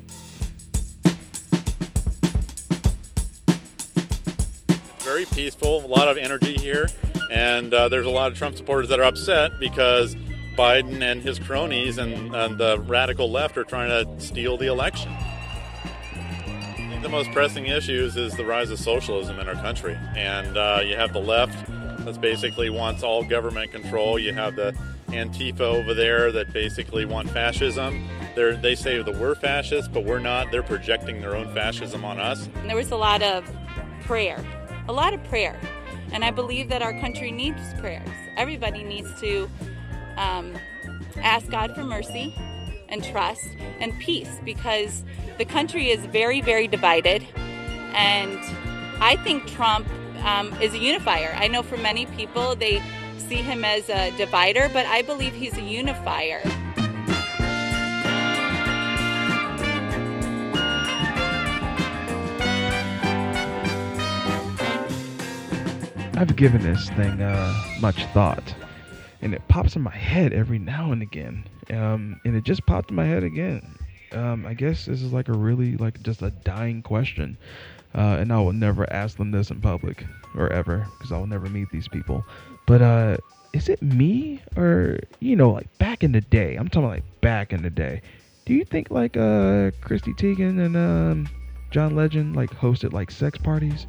very 5.11 5.25
peaceful, 5.25 5.85
a 5.85 5.88
lot 5.88 6.07
of 6.07 6.16
energy 6.16 6.55
here, 6.55 6.87
and 7.31 7.73
uh, 7.73 7.88
there's 7.88 8.07
a 8.07 8.11
lot 8.11 8.33
of 8.33 8.37
Trump 8.37 8.57
supporters 8.57 8.88
that 8.88 8.99
are 8.99 9.05
upset 9.05 9.59
because 9.59 10.16
Biden 10.57 11.01
and 11.01 11.23
his 11.23 11.38
cronies 11.38 11.97
and, 11.97 12.35
and 12.35 12.59
the 12.59 12.81
radical 12.81 13.31
left 13.31 13.57
are 13.57 13.64
trying 13.64 13.88
to 13.88 14.21
steal 14.21 14.57
the 14.57 14.66
election. 14.66 15.11
I 15.12 16.87
think 16.90 17.03
the 17.03 17.09
most 17.09 17.31
pressing 17.31 17.66
issues 17.66 18.16
is 18.16 18.37
the 18.37 18.45
rise 18.45 18.71
of 18.71 18.79
socialism 18.79 19.38
in 19.38 19.49
our 19.49 19.55
country, 19.55 19.97
and 20.16 20.57
uh, 20.57 20.81
you 20.85 20.97
have 20.97 21.12
the 21.12 21.21
left 21.21 21.66
that 22.05 22.21
basically 22.21 22.69
wants 22.69 23.03
all 23.03 23.23
government 23.25 23.71
control. 23.71 24.19
You 24.19 24.33
have 24.35 24.57
the 24.57 24.77
Antifa 25.09 25.61
over 25.61 25.95
there 25.95 26.33
that 26.33 26.53
basically 26.53 27.05
want 27.05 27.31
fascism. 27.31 28.09
They're, 28.35 28.57
they 28.57 28.75
say 28.75 29.03
that 29.03 29.16
we're 29.16 29.35
fascists, 29.35 29.88
but 29.88 30.05
we're 30.05 30.19
not. 30.19 30.51
They're 30.51 30.62
projecting 30.62 31.21
their 31.21 31.37
own 31.37 31.53
fascism 31.55 32.05
on 32.05 32.19
us. 32.19 32.49
There 32.66 32.77
was 32.77 32.90
a 32.90 32.97
lot 32.97 33.23
of 33.23 33.49
prayer 34.03 34.45
a 34.88 34.93
lot 34.93 35.14
of 35.14 35.23
prayer. 35.25 35.59
And 36.12 36.25
I 36.25 36.31
believe 36.31 36.68
that 36.68 36.83
our 36.83 36.99
country 37.01 37.31
needs 37.31 37.75
prayers. 37.79 38.09
Everybody 38.37 38.83
needs 38.83 39.09
to 39.20 39.49
um, 40.16 40.55
ask 41.16 41.49
God 41.49 41.75
for 41.75 41.85
mercy 41.85 42.35
and 42.88 43.05
trust 43.05 43.49
and 43.79 43.99
peace 43.99 44.38
because 44.44 45.05
the 45.38 45.44
country 45.44 45.90
is 45.90 46.05
very, 46.07 46.40
very 46.40 46.66
divided. 46.66 47.27
And 47.94 48.38
I 49.01 49.16
think 49.25 49.46
Trump 49.46 49.88
um, 50.25 50.53
is 50.61 50.75
a 50.75 50.79
unifier. 50.79 51.35
I 51.38 51.49
know 51.49 51.62
for 51.62 51.77
many 51.77 52.07
people 52.07 52.55
they 52.55 52.83
see 53.16 53.37
him 53.37 53.64
as 53.64 53.88
a 53.88 54.11
divider, 54.16 54.68
but 54.73 54.87
I 54.87 55.03
believe 55.03 55.33
he's 55.33 55.57
a 55.57 55.62
unifier. 55.62 56.42
I've 66.21 66.37
given 66.37 66.63
this 66.63 66.91
thing 66.91 67.23
uh, 67.23 67.65
much 67.81 68.05
thought, 68.13 68.55
and 69.23 69.33
it 69.33 69.41
pops 69.49 69.75
in 69.75 69.81
my 69.81 69.97
head 69.97 70.35
every 70.35 70.59
now 70.59 70.93
and 70.93 71.01
again. 71.01 71.47
Um, 71.71 72.21
and 72.27 72.37
it 72.37 72.45
just 72.45 72.67
popped 72.67 72.91
in 72.91 72.97
my 72.97 73.07
head 73.07 73.25
again. 73.25 73.79
Um, 74.13 74.45
I 74.45 74.53
guess 74.53 74.85
this 74.85 75.01
is 75.01 75.15
like 75.15 75.29
a 75.29 75.33
really 75.33 75.79
like 75.79 76.03
just 76.03 76.21
a 76.21 76.29
dying 76.29 76.83
question, 76.83 77.39
uh, 77.95 78.19
and 78.21 78.35
I 78.35 78.39
will 78.39 78.53
never 78.53 78.93
ask 78.93 79.17
them 79.17 79.31
this 79.31 79.51
in 79.51 79.63
public 79.63 80.05
or 80.37 80.53
ever 80.53 80.87
because 80.99 81.11
I 81.11 81.17
will 81.17 81.27
never 81.27 81.49
meet 81.49 81.71
these 81.71 81.89
people. 81.89 82.23
But 82.67 82.83
uh, 82.83 83.17
is 83.55 83.71
it 83.71 83.81
me 83.81 84.43
or 84.59 84.99
you 85.21 85.37
know 85.37 85.51
like 85.51 85.79
back 85.79 86.05
in 86.05 86.13
the 86.13 86.21
day? 86.21 86.57
I'm 86.57 86.69
talking 86.69 86.91
like 86.91 87.21
back 87.23 87.55
in 87.55 87.63
the 87.63 87.71
day. 87.71 88.03
Do 88.45 88.53
you 88.53 88.67
think 88.67 88.91
like 88.91 89.17
uh, 89.17 89.71
Chrissy 89.81 90.13
Teigen 90.13 90.63
and 90.67 90.77
um, 90.77 91.31
John 91.71 91.97
Legend 91.97 92.37
like 92.37 92.51
hosted 92.51 92.93
like 92.93 93.11
sex 93.11 93.39
parties? 93.39 93.87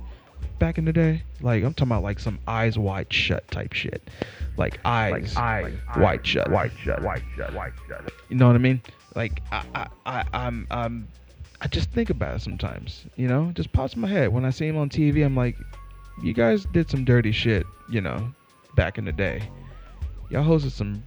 Back 0.61 0.77
in 0.77 0.85
the 0.85 0.93
day. 0.93 1.23
Like 1.41 1.63
I'm 1.63 1.73
talking 1.73 1.91
about 1.91 2.03
like 2.03 2.19
some 2.19 2.39
eyes 2.47 2.77
wide 2.77 3.11
shut 3.11 3.45
type 3.49 3.73
shit. 3.73 4.09
Like 4.57 4.79
eyes, 4.85 5.35
like 5.35 5.37
eyes 5.37 5.73
wide 5.97 6.25
shut, 6.25 6.51
wide 6.51 6.71
shut, 6.81 7.01
wide 7.01 7.23
shut, 7.35 7.53
wide 7.53 7.73
shut. 7.89 8.13
You 8.29 8.37
know 8.37 8.45
what 8.45 8.55
I 8.55 8.59
mean? 8.59 8.79
Like 9.15 9.41
I, 9.51 9.65
I, 9.73 9.87
I 10.05 10.23
I'm, 10.33 10.67
I'm, 10.69 11.07
I 11.61 11.67
just 11.67 11.89
think 11.89 12.11
about 12.11 12.35
it 12.35 12.41
sometimes. 12.41 13.05
You 13.15 13.27
know, 13.27 13.49
it 13.49 13.55
just 13.55 13.73
pops 13.73 13.95
in 13.95 14.01
my 14.01 14.07
head 14.07 14.31
when 14.31 14.45
I 14.45 14.51
see 14.51 14.67
him 14.67 14.77
on 14.77 14.87
TV. 14.87 15.25
I'm 15.25 15.35
like, 15.35 15.57
you 16.21 16.33
guys 16.33 16.65
did 16.71 16.89
some 16.89 17.03
dirty 17.05 17.31
shit. 17.31 17.65
You 17.89 18.01
know, 18.01 18.31
back 18.75 18.99
in 18.99 19.05
the 19.05 19.11
day, 19.11 19.41
y'all 20.29 20.45
hosted 20.45 20.71
some, 20.71 21.03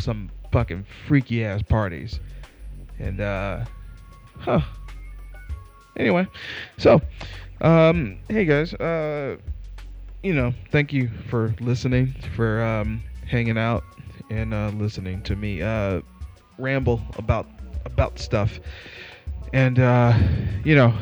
some 0.00 0.30
fucking 0.50 0.84
freaky 1.06 1.44
ass 1.44 1.62
parties, 1.62 2.18
and 2.98 3.20
uh, 3.20 3.64
huh. 4.40 4.60
Anyway, 5.96 6.26
so 6.76 7.00
um, 7.60 8.18
hey 8.28 8.44
guys, 8.44 8.74
uh, 8.74 9.36
you 10.22 10.34
know, 10.34 10.52
thank 10.70 10.92
you 10.92 11.10
for 11.28 11.54
listening, 11.60 12.14
for 12.34 12.62
um, 12.62 13.02
hanging 13.26 13.58
out 13.58 13.84
and 14.30 14.54
uh, 14.54 14.70
listening 14.74 15.22
to 15.22 15.36
me 15.36 15.62
uh, 15.62 16.00
ramble 16.58 17.00
about 17.16 17.46
about 17.84 18.18
stuff. 18.18 18.58
And 19.52 19.78
uh, 19.78 20.18
you 20.64 20.74
know, 20.74 20.94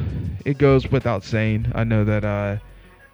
it 0.44 0.58
goes 0.58 0.90
without 0.90 1.24
saying. 1.24 1.70
I 1.74 1.84
know 1.84 2.04
that 2.04 2.24
uh, 2.24 2.58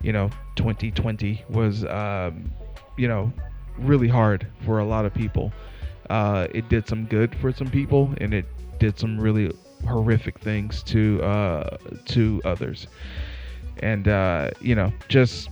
you 0.00 0.12
know, 0.12 0.30
2020 0.56 1.44
was 1.48 1.84
um, 1.84 2.50
you 2.96 3.08
know, 3.08 3.32
really 3.78 4.08
hard 4.08 4.46
for 4.64 4.78
a 4.78 4.84
lot 4.84 5.04
of 5.04 5.14
people. 5.14 5.52
Uh, 6.10 6.48
it 6.52 6.68
did 6.68 6.88
some 6.88 7.04
good 7.04 7.34
for 7.36 7.52
some 7.52 7.70
people, 7.70 8.12
and 8.20 8.32
it 8.32 8.46
did 8.78 8.98
some 8.98 9.20
really 9.20 9.52
horrific 9.86 10.38
things 10.38 10.82
to 10.84 11.22
uh, 11.22 11.76
to 12.06 12.40
others. 12.44 12.86
And 13.80 14.08
uh, 14.08 14.50
you 14.60 14.74
know, 14.74 14.92
just 15.08 15.50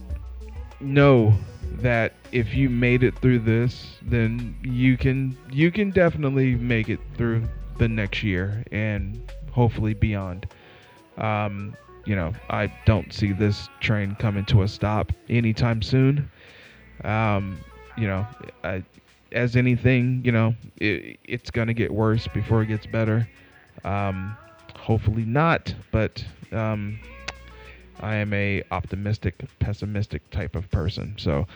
know 0.80 1.34
that 1.78 2.14
if 2.32 2.54
you 2.54 2.70
made 2.70 3.02
it 3.02 3.18
through 3.18 3.40
this, 3.40 3.98
then 4.02 4.56
you 4.62 4.96
can 4.96 5.36
you 5.50 5.70
can 5.70 5.90
definitely 5.90 6.54
make 6.54 6.88
it 6.88 7.00
through 7.16 7.44
the 7.78 7.88
next 7.88 8.22
year 8.22 8.64
and 8.72 9.20
hopefully 9.52 9.94
beyond. 9.94 10.46
Um, 11.18 11.76
you 12.04 12.14
know, 12.14 12.32
I 12.50 12.72
don't 12.84 13.12
see 13.12 13.32
this 13.32 13.68
train 13.80 14.14
coming 14.16 14.44
to 14.46 14.62
a 14.62 14.68
stop 14.68 15.12
anytime 15.28 15.82
soon. 15.82 16.30
Um, 17.04 17.58
you 17.96 18.06
know, 18.06 18.26
I, 18.62 18.84
as 19.32 19.56
anything, 19.56 20.22
you 20.24 20.32
know, 20.32 20.54
it, 20.76 21.18
it's 21.24 21.50
gonna 21.50 21.74
get 21.74 21.92
worse 21.92 22.28
before 22.28 22.62
it 22.62 22.66
gets 22.66 22.86
better. 22.86 23.28
Um, 23.86 24.36
hopefully 24.76 25.24
not, 25.24 25.74
but 25.92 26.24
um, 26.52 26.98
I 28.00 28.16
am 28.16 28.32
a 28.34 28.62
optimistic, 28.70 29.36
pessimistic 29.58 30.28
type 30.30 30.54
of 30.56 30.70
person. 30.70 31.14
So 31.18 31.46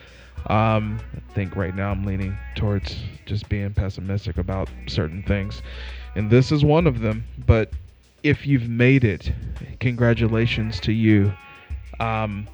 um, 0.46 1.00
I 1.14 1.34
think 1.34 1.56
right 1.56 1.74
now 1.74 1.90
I'm 1.90 2.04
leaning 2.04 2.36
towards 2.54 2.96
just 3.26 3.48
being 3.48 3.74
pessimistic 3.74 4.38
about 4.38 4.70
certain 4.86 5.22
things, 5.24 5.60
and 6.14 6.30
this 6.30 6.50
is 6.52 6.64
one 6.64 6.86
of 6.86 7.00
them. 7.00 7.24
But 7.46 7.72
if 8.22 8.46
you've 8.46 8.68
made 8.68 9.04
it, 9.04 9.32
congratulations 9.80 10.80
to 10.80 10.92
you. 10.92 11.32
Um, 11.98 12.48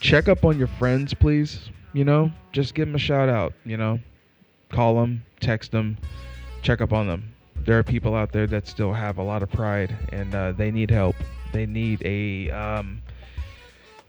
check 0.00 0.28
up 0.28 0.44
on 0.44 0.58
your 0.58 0.68
friends, 0.68 1.14
please. 1.14 1.70
You 1.92 2.04
know, 2.04 2.30
just 2.52 2.74
give 2.74 2.86
them 2.86 2.94
a 2.94 2.98
shout 2.98 3.28
out. 3.28 3.54
You 3.64 3.78
know, 3.78 3.98
call 4.70 5.00
them, 5.00 5.24
text 5.40 5.72
them, 5.72 5.96
check 6.62 6.80
up 6.80 6.92
on 6.92 7.06
them. 7.06 7.32
There 7.66 7.76
are 7.76 7.82
people 7.82 8.14
out 8.14 8.30
there 8.30 8.46
that 8.46 8.68
still 8.68 8.92
have 8.92 9.18
a 9.18 9.22
lot 9.22 9.42
of 9.42 9.50
pride 9.50 9.94
and 10.12 10.32
uh, 10.32 10.52
they 10.52 10.70
need 10.70 10.88
help. 10.88 11.16
They 11.52 11.66
need 11.66 12.00
a 12.04 12.48
um, 12.52 13.02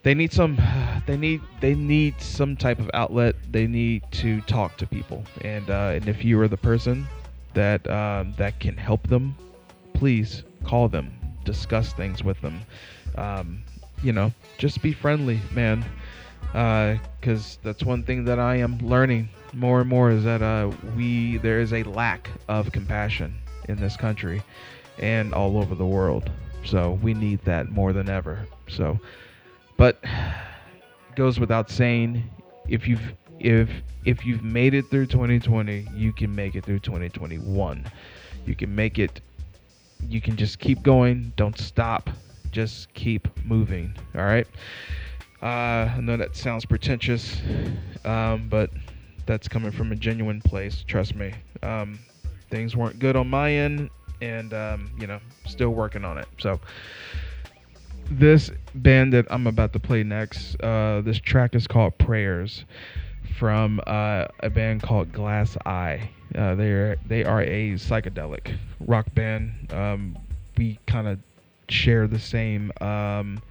they 0.04 0.14
need 0.14 0.32
some 0.32 0.60
they 1.08 1.18
need 1.18 1.42
they 1.60 1.74
need 1.74 2.22
some 2.22 2.56
type 2.56 2.78
of 2.78 2.92
outlet. 2.94 3.36
They 3.52 3.66
need 3.66 4.04
to 4.12 4.42
talk 4.42 4.78
to 4.78 4.86
people. 4.86 5.24
And 5.42 5.72
uh, 5.72 5.94
and 5.96 6.08
if 6.08 6.24
you 6.24 6.40
are 6.40 6.48
the 6.48 6.58
person 6.58 7.08
that 7.56 7.90
um, 7.90 8.36
that 8.38 8.60
can 8.60 8.78
help 8.78 9.08
them, 9.08 9.36
please 9.94 10.44
call 10.64 10.88
them, 10.88 11.12
discuss 11.44 11.94
things 11.94 12.24
with 12.24 12.40
them. 12.42 12.62
Um, 13.16 13.64
you 14.04 14.14
know, 14.14 14.32
just 14.60 14.84
be 14.84 14.94
friendly, 14.94 15.40
man. 15.52 15.84
Because 16.52 17.58
uh, 17.58 17.60
that's 17.64 17.84
one 17.84 18.04
thing 18.04 18.24
that 18.26 18.38
I 18.38 18.58
am 18.58 18.78
learning 18.78 19.30
more 19.52 19.82
and 19.82 19.90
more 19.90 20.12
is 20.12 20.24
that 20.26 20.44
uh, 20.44 20.72
we 20.96 21.38
there 21.38 21.60
is 21.60 21.74
a 21.74 21.82
lack 21.82 22.30
of 22.48 22.72
compassion 22.72 23.34
in 23.68 23.78
this 23.78 23.98
country 23.98 24.42
and 25.00 25.34
all 25.34 25.58
over 25.58 25.76
the 25.76 25.86
world. 25.86 26.30
So 26.64 27.00
we 27.02 27.14
need 27.14 27.44
that 27.46 27.70
more 27.70 27.94
than 27.94 28.10
ever. 28.10 28.46
So, 28.68 29.00
but 29.78 30.04
goes 31.16 31.40
without 31.40 31.70
saying, 31.70 32.24
if 32.68 32.88
you've 32.88 33.14
if 33.40 33.70
if 34.06 34.26
you've 34.26 34.44
made 34.44 34.74
it 34.74 34.90
through 34.90 35.08
2020, 35.08 35.88
you 35.94 36.12
can 36.12 36.34
make 36.34 36.56
it 36.56 36.66
through 36.66 36.80
2021. 36.80 37.86
You 38.46 38.56
can 38.56 38.74
make 38.74 39.00
it 39.00 39.22
you 40.08 40.22
can 40.22 40.36
just 40.36 40.60
keep 40.60 40.84
going. 40.84 41.34
Don't 41.36 41.58
stop. 41.58 42.10
Just 42.52 42.94
keep 42.94 43.28
moving. 43.46 43.94
All 44.16 44.24
right. 44.24 44.48
Uh, 45.42 45.92
I 45.96 46.00
know 46.02 46.18
that 46.18 46.36
sounds 46.36 46.66
pretentious, 46.66 47.38
um, 48.06 48.48
but 48.50 48.72
that's 49.26 49.48
coming 49.48 49.72
from 49.72 49.92
a 49.92 49.96
genuine 49.96 50.42
place. 50.42 50.84
Trust 50.88 51.16
me. 51.16 51.34
Um, 51.62 52.00
things 52.50 52.76
weren't 52.76 53.00
good 53.00 53.16
on 53.16 53.30
my 53.30 53.52
end, 53.52 53.90
and 54.22 54.54
um, 54.54 54.92
you 55.00 55.08
know, 55.08 55.20
still 55.46 55.70
working 55.72 56.06
on 56.06 56.18
it. 56.18 56.28
So 56.40 56.60
this 58.10 58.52
band 58.76 59.14
that 59.14 59.26
I'm 59.30 59.48
about 59.48 59.74
to 59.74 59.80
play 59.80 60.04
next, 60.04 60.56
uh, 60.62 61.02
this 61.02 61.20
track 61.20 61.56
is 61.56 61.68
called 61.68 61.98
Prayers 61.98 62.66
from 63.38 63.82
uh, 63.86 64.26
a 64.40 64.50
band 64.50 64.82
called 64.82 65.12
Glass 65.12 65.58
Eye. 65.66 66.10
Uh, 66.36 66.56
they 66.56 66.72
are 66.72 66.98
they 67.08 67.24
are 67.24 67.42
a 67.42 67.74
psychedelic 67.74 68.58
rock 68.80 69.14
band. 69.14 69.72
Um, 69.74 70.18
we 70.58 70.80
kind 70.88 71.08
of 71.08 71.20
share 71.70 72.08
the 72.08 72.20
same 72.20 72.72
um, 72.82 73.42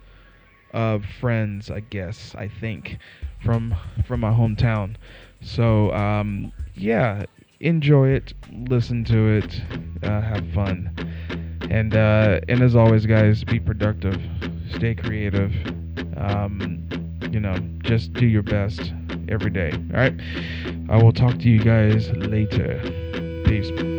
friends, 1.21 1.71
I 1.71 1.81
guess. 1.81 2.35
I 2.37 2.49
think 2.49 2.99
from 3.45 3.75
from 4.07 4.21
my 4.21 4.31
hometown. 4.31 4.97
So 5.41 5.93
um, 5.93 6.53
yeah, 6.75 7.25
enjoy 7.61 8.09
it, 8.09 8.35
listen 8.69 9.05
to 9.05 9.39
it, 9.39 9.63
uh, 10.03 10.21
have 10.21 10.47
fun, 10.53 10.91
and 11.71 11.95
uh, 11.95 12.41
and 12.49 12.63
as 12.63 12.77
always, 12.77 13.07
guys, 13.07 13.45
be 13.45 13.59
productive, 13.61 14.21
stay 14.75 14.95
creative. 14.95 15.53
Um, 16.17 16.89
you 17.31 17.41
know, 17.41 17.57
just 17.83 18.13
do 18.15 18.27
your 18.27 18.43
best 18.43 18.93
every 19.29 19.51
day. 19.51 19.73
All 19.73 20.01
right. 20.01 20.15
I 20.89 21.03
will 21.03 21.13
talk 21.13 21.39
to 21.39 21.49
you 21.49 21.59
guys 21.63 22.11
later. 22.13 22.81
Peace. 23.45 23.96